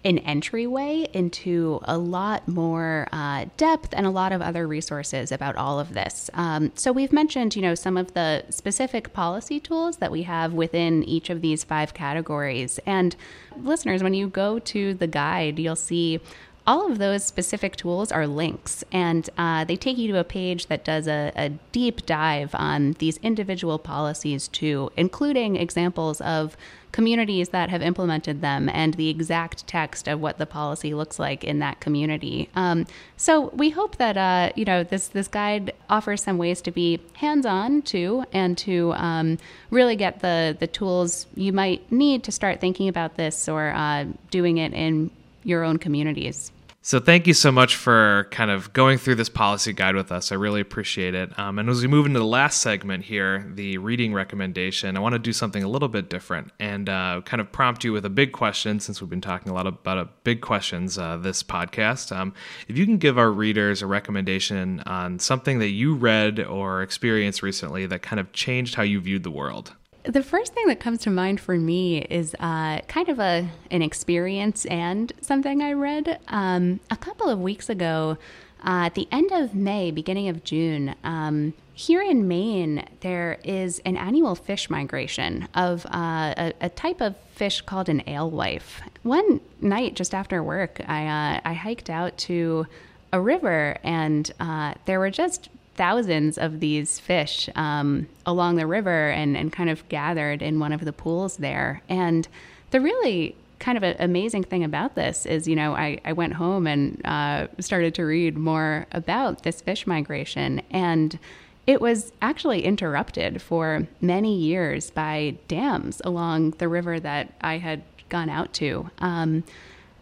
an 0.04 0.17
entryway 0.19 1.08
into 1.13 1.80
a 1.84 1.97
lot 1.97 2.47
more 2.47 3.08
uh, 3.12 3.45
depth 3.58 3.93
and 3.95 4.06
a 4.06 4.10
lot 4.10 4.32
of 4.32 4.41
other 4.41 4.67
resources 4.67 5.32
about 5.32 5.56
all 5.56 5.80
of 5.80 5.93
this. 5.93 6.30
Um, 6.34 6.71
so 6.75 6.91
we've 6.91 7.13
mentioned, 7.13 7.56
you 7.56 7.62
know, 7.62 7.75
some 7.75 7.97
of 7.97 8.13
the 8.13 8.43
specific 8.49 9.13
policy 9.13 9.60
tools 9.60 9.97
that 9.97 10.12
we 10.12 10.23
have 10.23 10.54
within 10.54 11.04
each 11.04 11.30
of 11.30 11.41
these 11.41 11.63
five 11.63 11.93
categories. 11.93 12.80
And 12.86 13.15
listeners, 13.58 14.01
when 14.01 14.13
you 14.13 14.27
go 14.27 14.58
to 14.60 14.93
the 14.95 15.08
guide, 15.08 15.60
you'll 15.60 15.75
see 15.75 16.19
all 16.67 16.91
of 16.91 17.00
those 17.00 17.24
specific 17.24 17.76
tools 17.76 18.12
are 18.12 18.28
links, 18.28 18.84
and 18.91 19.30
uh, 19.38 19.63
they 19.63 19.76
take 19.76 19.97
you 19.97 20.12
to 20.12 20.19
a 20.19 20.24
page 20.24 20.67
that 20.67 20.86
does 20.86 21.08
a, 21.08 21.32
a, 21.36 21.50
deep 21.71 22.06
dive 22.06 22.54
on 22.54 22.93
these 22.93 23.17
individual 23.17 23.80
policies, 23.80 24.47
too, 24.47 24.91
including 24.95 25.56
examples 25.56 26.21
of 26.21 26.56
communities 26.91 27.50
that 27.50 27.69
have 27.69 27.82
implemented 27.82 28.41
them 28.41 28.67
and 28.69 28.95
the 28.95 29.10
exact 29.10 29.65
text 29.65 30.08
of 30.08 30.19
what 30.19 30.38
the 30.38 30.45
policy 30.45 30.93
looks 30.93 31.17
like 31.17 31.43
in 31.43 31.60
that 31.60 31.80
community. 31.80 32.50
Um, 32.56 32.86
so 33.15 33.50
we 33.50 33.69
hope 33.69 33.95
that 33.97 34.17
uh, 34.17 34.52
you 34.56 34.65
know 34.65 34.84
this 34.84 35.08
this 35.08 35.28
guide 35.28 35.74
offers 35.89 36.21
some 36.21 36.38
ways 36.38 36.62
to 36.62 36.71
be 36.71 37.00
hands-on 37.13 37.82
too, 37.82 38.26
and 38.34 38.58
to 38.60 38.93
um, 38.93 39.38
really 39.69 39.95
get 39.95 40.19
the 40.19 40.56
the 40.60 40.67
tools 40.67 41.26
you 41.36 41.54
might 41.54 41.91
need 41.91 42.24
to 42.26 42.32
start 42.32 42.60
thinking 42.60 42.88
about 42.88 43.15
this 43.15 43.47
or 43.47 43.69
uh, 43.71 44.06
doing 44.30 44.58
it 44.58 44.74
in 44.74 45.10
your 45.43 45.63
own 45.63 45.77
communities. 45.77 46.51
So 46.84 46.99
thank 46.99 47.27
you 47.27 47.36
so 47.36 47.51
much 47.51 47.75
for 47.75 48.27
kind 48.32 48.49
of 48.49 48.73
going 48.73 48.97
through 48.97 49.13
this 49.13 49.30
policy 49.30 49.71
guide 49.71 49.93
with 49.93 50.12
us. 50.12 50.32
I 50.32 50.36
really 50.36 50.62
appreciate 50.62 51.13
it. 51.13 51.38
Um, 51.38 51.60
and 51.60 51.69
as 51.69 51.80
we 51.80 51.88
move 51.88 52.08
into 52.08 52.17
the 52.17 52.25
last 52.25 52.60
segment 52.60 53.04
here, 53.04 53.47
the 53.54 53.77
reading 53.77 54.15
recommendation, 54.15 54.97
I 54.97 54.99
want 54.99 55.13
to 55.13 55.19
do 55.19 55.32
something 55.32 55.62
a 55.62 55.67
little 55.67 55.89
bit 55.89 56.10
different 56.10 56.51
and 56.60 56.89
uh, 56.89 57.21
kind 57.23 57.39
of 57.39 57.51
prompt 57.51 57.84
you 57.84 57.93
with 57.93 58.04
a 58.04 58.10
big 58.10 58.32
question 58.32 58.80
since 58.80 58.99
we've 58.99 59.12
been 59.12 59.21
talking 59.21 59.51
a 59.51 59.54
lot 59.54 59.67
about 59.67 59.97
uh, 59.99 60.06
big 60.23 60.41
questions 60.41 60.97
uh, 60.97 61.17
this 61.17 61.43
podcast. 61.43 62.15
Um, 62.15 62.34
if 62.67 62.80
you 62.80 62.88
can 62.88 62.97
give 62.97 63.19
our 63.19 63.32
readers 63.32 63.84
a 63.84 63.88
recommendation 63.88 64.80
on 64.88 65.19
something 65.19 65.60
that 65.60 65.69
you 65.69 65.93
read 65.93 66.39
or 66.39 66.82
experienced 66.82 67.43
recently 67.43 67.86
that 67.86 68.01
kind 68.01 68.19
of 68.19 68.34
changed 68.34 68.73
how 68.73 68.84
you 68.84 68.99
viewed 68.99 69.21
the 69.21 69.30
world. 69.30 69.75
The 70.04 70.24
first 70.24 70.54
thing 70.54 70.68
that 70.68 70.80
comes 70.80 71.00
to 71.02 71.12
mind 71.12 71.40
for 71.40 71.56
me 71.56 72.00
is 72.00 72.36
uh, 72.40 72.80
kind 72.88 73.08
of 73.10 73.20
a 73.20 73.50
an 73.70 73.82
experience 73.82 74.66
and 74.66 75.14
something 75.22 75.62
I 75.62 75.74
read 75.74 76.20
um, 76.28 76.80
a 76.90 76.98
couple 76.98 77.30
of 77.30 77.40
weeks 77.40 77.70
ago. 77.70 78.18
Uh, 78.64 78.86
at 78.86 78.96
the 78.96 79.08
end 79.12 79.32
of 79.32 79.56
May, 79.56 79.90
beginning 79.90 80.30
of 80.30 80.44
June, 80.44 80.96
um, 81.04 81.54
here 81.74 82.02
in 82.02 82.28
Maine, 82.28 82.88
there 83.00 83.40
is 83.44 83.80
an 83.86 83.98
annual 83.98 84.36
fish 84.36 84.70
migration 84.70 85.48
of 85.56 85.86
uh, 85.88 86.34
a, 86.38 86.54
a, 86.62 86.70
type 86.70 87.02
of 87.02 87.16
fish 87.34 87.62
called 87.62 87.90
an 87.90 88.08
alewife. 88.08 88.82
One 89.02 89.42
night, 89.62 89.96
just 89.96 90.14
after 90.14 90.44
work, 90.44 90.80
I, 90.88 91.08
uh, 91.08 91.42
I 91.44 91.54
hiked 91.54 91.90
out 91.90 92.20
to 92.20 92.68
a 93.12 93.20
river, 93.20 93.78
and 93.84 94.32
uh, 94.40 94.76
there 94.86 95.00
were 95.00 95.10
just 95.10 95.50
thousands 95.82 96.38
of 96.38 96.60
these 96.60 97.00
fish 97.00 97.50
um, 97.56 98.08
along 98.28 98.56
the 98.56 98.67
river 98.67 99.10
and, 99.10 99.36
and 99.36 99.52
kind 99.52 99.67
of 99.67 99.89
gathered 99.89 100.44
in 100.44 100.60
one 100.60 100.72
of 100.72 100.86
the 100.86 100.94
pools 100.94 101.38
there. 101.38 101.82
And 101.89 102.28
the 102.70 102.80
really 102.80 103.36
kind 103.58 103.84
of 103.84 103.96
amazing 104.00 104.44
thing 104.44 104.63
about 104.63 104.94
this 104.94 105.26
is, 105.26 105.48
you 105.48 105.56
know, 105.56 105.74
I, 105.76 106.00
I 106.06 106.13
went 106.13 106.34
home 106.34 106.67
and 106.67 107.02
uh, 107.04 107.48
started 107.58 107.96
to 107.96 108.04
read 108.04 108.38
more 108.38 108.86
about 108.91 109.41
this 109.41 109.60
fish 109.60 109.88
migration. 109.88 110.62
And 110.70 111.17
it 111.65 111.82
was 111.82 112.13
actually 112.22 112.63
interrupted 112.63 113.41
for 113.41 113.88
many 114.02 114.38
years 114.38 114.91
by 114.91 115.36
dams 115.48 116.00
along 116.06 116.52
the 116.60 116.67
river 116.67 117.00
that 117.00 117.34
I 117.41 117.58
had 117.58 117.82
gone 118.10 118.30
out 118.30 118.54
to. 118.54 118.91
Um, 119.00 119.44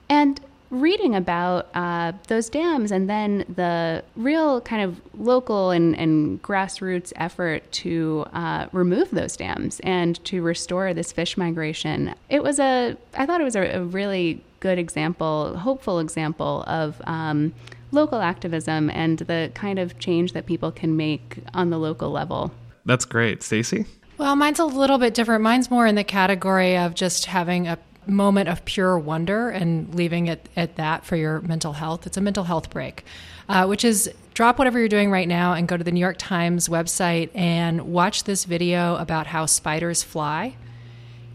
and 0.09 0.41
reading 0.71 1.15
about 1.15 1.67
uh, 1.73 2.11
those 2.27 2.49
dams 2.49 2.91
and 2.91 3.09
then 3.09 3.45
the 3.55 4.03
real 4.15 4.61
kind 4.61 4.83
of 4.83 5.01
local 5.19 5.71
and, 5.71 5.97
and 5.97 6.41
grassroots 6.43 7.11
effort 7.15 7.69
to 7.71 8.25
uh, 8.33 8.67
remove 8.71 9.09
those 9.11 9.35
dams 9.35 9.79
and 9.81 10.23
to 10.25 10.41
restore 10.41 10.93
this 10.93 11.11
fish 11.11 11.37
migration, 11.37 12.13
it 12.29 12.43
was 12.43 12.59
a, 12.59 12.95
I 13.15 13.25
thought 13.25 13.41
it 13.41 13.45
was 13.45 13.55
a, 13.55 13.77
a 13.77 13.83
really 13.83 14.43
good 14.59 14.77
example, 14.77 15.57
hopeful 15.57 15.99
example 15.99 16.63
of. 16.67 17.01
Um, 17.05 17.53
local 17.91 18.21
activism 18.21 18.89
and 18.91 19.17
the 19.19 19.51
kind 19.55 19.79
of 19.79 19.97
change 19.99 20.33
that 20.33 20.45
people 20.45 20.71
can 20.71 20.95
make 20.95 21.39
on 21.53 21.71
the 21.71 21.77
local 21.79 22.11
level. 22.11 22.51
That's 22.85 23.05
great. 23.05 23.43
Stacy? 23.43 23.85
Well, 24.17 24.35
mine's 24.35 24.59
a 24.59 24.65
little 24.65 24.97
bit 24.97 25.13
different. 25.13 25.43
Mine's 25.43 25.71
more 25.71 25.87
in 25.87 25.95
the 25.95 26.03
category 26.03 26.77
of 26.77 26.93
just 26.93 27.25
having 27.25 27.67
a 27.67 27.77
moment 28.09 28.49
of 28.49 28.65
pure 28.65 28.97
wonder 28.97 29.49
and 29.49 29.93
leaving 29.93 30.27
it 30.27 30.49
at 30.55 30.75
that 30.75 31.05
for 31.05 31.15
your 31.15 31.41
mental 31.41 31.73
health. 31.73 32.07
It's 32.07 32.17
a 32.17 32.21
mental 32.21 32.43
health 32.43 32.69
break, 32.69 33.03
uh, 33.47 33.65
which 33.65 33.83
is 33.83 34.11
drop 34.33 34.57
whatever 34.57 34.79
you're 34.79 34.87
doing 34.87 35.11
right 35.11 35.27
now 35.27 35.53
and 35.53 35.67
go 35.67 35.75
to 35.75 35.83
the 35.83 35.91
New 35.91 35.99
York 35.99 36.15
Times 36.17 36.69
website 36.69 37.29
and 37.35 37.81
watch 37.93 38.23
this 38.23 38.45
video 38.45 38.95
about 38.95 39.27
how 39.27 39.45
spiders 39.45 40.01
fly. 40.03 40.55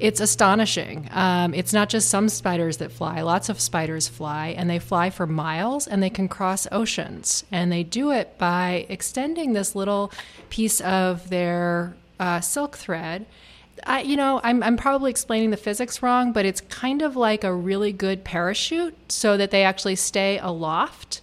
It's 0.01 0.21
astonishing. 0.21 1.09
Um, 1.13 1.55
it's 1.55 1.73
not 1.73 1.89
just 1.89 2.09
some 2.09 2.29
spiders 2.29 2.79
that 2.79 2.91
fly, 2.91 3.21
lots 3.21 3.49
of 3.49 3.61
spiders 3.61 4.09
fly, 4.09 4.49
and 4.57 4.69
they 4.69 4.79
fly 4.79 5.11
for 5.11 5.27
miles 5.27 5.87
and 5.87 6.03
they 6.03 6.11
can 6.11 6.29
cross 6.29 6.67
oceans. 6.73 7.45
And 7.53 7.71
they 7.71 7.85
do 7.85 8.11
it 8.11 8.37
by 8.37 8.87
extending 8.89 9.53
this 9.53 9.75
little 9.75 10.11
piece 10.51 10.81
of 10.81 11.31
their 11.31 11.95
uh, 12.19 12.41
silk 12.41 12.77
thread 12.77 13.27
I, 13.85 14.03
you 14.03 14.17
know, 14.17 14.41
I'm, 14.43 14.63
I'm 14.63 14.77
probably 14.77 15.11
explaining 15.11 15.51
the 15.51 15.57
physics 15.57 16.03
wrong, 16.03 16.33
but 16.33 16.45
it's 16.45 16.61
kind 16.63 17.03
of 17.03 17.17
like 17.17 17.45
a 17.45 17.53
really 17.53 17.93
good 17.93 18.25
parachute 18.25 18.95
so 19.11 19.37
that 19.37 19.51
they 19.51 19.65
actually 19.65 19.97
stay 19.97 20.39
aloft 20.39 21.21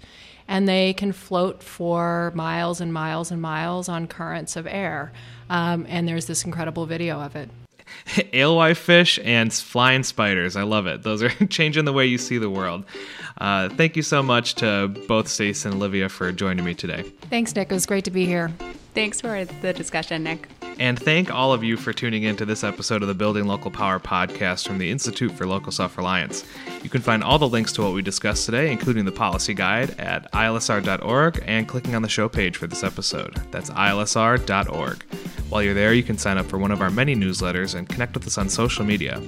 and 0.48 0.68
they 0.68 0.94
can 0.94 1.14
float 1.14 1.64
for 1.64 2.32
miles 2.36 2.82
and 2.82 2.92
miles 2.92 3.32
and 3.32 3.42
miles 3.42 3.88
on 3.88 4.08
currents 4.08 4.56
of 4.56 4.68
air. 4.68 5.12
Um, 5.50 5.86
and 5.88 6.08
there's 6.08 6.26
this 6.26 6.44
incredible 6.44 6.86
video 6.86 7.20
of 7.22 7.36
it. 7.36 7.50
alewife 8.34 8.78
fish 8.78 9.20
and 9.24 9.54
flying 9.54 10.04
spiders. 10.04 10.56
I 10.56 10.64
love 10.64 10.88
it. 10.88 11.04
Those 11.04 11.24
are 11.24 11.30
changing 11.48 11.86
the 11.86 11.94
way 11.94 12.06
you 12.06 12.18
see 12.18 12.38
the 12.38 12.50
world. 12.50 12.86
Uh, 13.38 13.70
thank 13.70 13.96
you 13.96 14.04
so 14.04 14.22
much 14.22 14.56
to 14.56 14.90
both 15.08 15.28
Stace 15.28 15.66
and 15.66 15.76
Olivia 15.76 16.10
for 16.10 16.32
joining 16.32 16.66
me 16.66 16.74
today. 16.74 17.04
Thanks, 17.30 17.56
Nick. 17.56 17.72
It 17.72 17.74
was 17.74 17.86
great 17.86 18.06
to 18.06 18.12
be 18.12 18.26
here. 18.26 18.52
Thanks 18.94 19.22
for 19.22 19.46
the 19.46 19.74
discussion, 19.74 20.24
Nick. 20.24 20.48
And 20.80 20.98
thank 20.98 21.32
all 21.32 21.54
of 21.54 21.64
you 21.64 21.78
for 21.78 21.94
tuning 21.94 22.24
in 22.24 22.36
to 22.38 22.46
this 22.46 22.64
episode 22.64 23.02
of 23.04 23.08
the 23.08 23.14
Building 23.14 23.46
Local 23.46 23.70
Power 23.70 24.00
podcast 24.00 24.68
from 24.68 24.80
the 24.80 24.90
Institute 24.90 25.32
for 25.32 25.46
Local 25.46 25.72
Self 25.72 25.96
Reliance. 25.96 26.44
You 26.82 26.90
can 26.90 27.02
find 27.02 27.24
all 27.24 27.38
the 27.38 27.48
links 27.48 27.72
to 27.74 27.84
what 27.84 27.94
we 27.94 28.02
discussed 28.02 28.46
today, 28.46 28.72
including 28.72 29.06
the 29.06 29.12
policy 29.12 29.54
guide, 29.54 29.92
at 30.00 30.32
ilsr.org 30.32 31.44
and 31.46 31.68
clicking 31.68 31.94
on 31.96 32.02
the 32.02 32.10
show 32.10 32.28
page 32.28 32.58
for 32.58 32.68
this 32.68 32.84
episode. 32.84 33.36
That's 33.52 33.70
ilsr.org. 33.70 35.04
While 35.50 35.64
you're 35.64 35.74
there, 35.74 35.94
you 35.94 36.04
can 36.04 36.18
sign 36.18 36.38
up 36.38 36.48
for 36.48 36.58
one 36.58 36.72
of 36.72 36.82
our 36.82 36.90
many 36.90 37.16
newsletters 37.16 37.76
and 37.76 37.88
connect 37.88 38.14
with 38.14 38.26
us 38.26 38.38
on 38.38 38.50
social 38.50 38.84
media. 38.86 39.22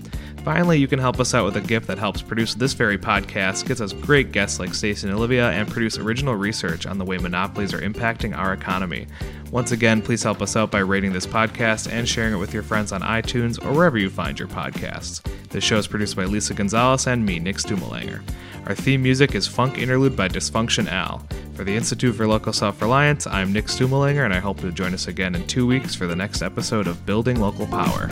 Finally, 0.43 0.77
you 0.77 0.89
can 0.89 0.99
help 0.99 1.21
us 1.21 1.33
out 1.33 1.45
with 1.45 1.55
a 1.55 1.61
gift 1.61 1.87
that 1.87 1.97
helps 1.97 2.21
produce 2.21 2.53
this 2.53 2.73
very 2.73 2.97
podcast, 2.97 3.65
gets 3.65 3.79
us 3.79 3.93
great 3.93 4.33
guests 4.33 4.59
like 4.59 4.73
Stacy 4.73 5.07
and 5.07 5.15
Olivia, 5.15 5.49
and 5.51 5.69
produce 5.69 5.97
original 5.97 6.35
research 6.35 6.85
on 6.85 6.97
the 6.97 7.05
way 7.05 7.17
monopolies 7.17 7.73
are 7.73 7.79
impacting 7.79 8.37
our 8.37 8.51
economy. 8.51 9.07
Once 9.51 9.71
again, 9.71 10.01
please 10.01 10.21
help 10.21 10.41
us 10.41 10.57
out 10.57 10.69
by 10.69 10.79
rating 10.79 11.13
this 11.13 11.25
podcast 11.25 11.89
and 11.89 12.09
sharing 12.09 12.33
it 12.33 12.37
with 12.37 12.53
your 12.53 12.63
friends 12.63 12.91
on 12.91 13.01
iTunes 13.01 13.63
or 13.63 13.71
wherever 13.71 13.97
you 13.97 14.09
find 14.09 14.37
your 14.37 14.49
podcasts. 14.49 15.23
This 15.47 15.63
show 15.63 15.77
is 15.77 15.87
produced 15.87 16.17
by 16.17 16.25
Lisa 16.25 16.53
Gonzalez 16.53 17.07
and 17.07 17.25
me, 17.25 17.39
Nick 17.39 17.57
Stumo-Langer. 17.57 18.21
Our 18.65 18.75
theme 18.75 19.01
music 19.01 19.35
is 19.35 19.47
Funk 19.47 19.77
Interlude 19.77 20.17
by 20.17 20.27
Dysfunction 20.27 20.91
Al. 20.91 21.25
For 21.53 21.63
the 21.63 21.75
Institute 21.75 22.15
for 22.15 22.27
Local 22.27 22.51
Self 22.51 22.81
Reliance, 22.81 23.27
I'm 23.27 23.53
Nick 23.53 23.67
Stumo-Langer, 23.67 24.25
and 24.25 24.33
I 24.33 24.39
hope 24.39 24.61
you'll 24.61 24.71
join 24.71 24.93
us 24.93 25.07
again 25.07 25.35
in 25.35 25.47
two 25.47 25.65
weeks 25.65 25.95
for 25.95 26.05
the 26.05 26.15
next 26.17 26.41
episode 26.41 26.87
of 26.87 27.05
Building 27.05 27.39
Local 27.39 27.67
Power. 27.67 28.09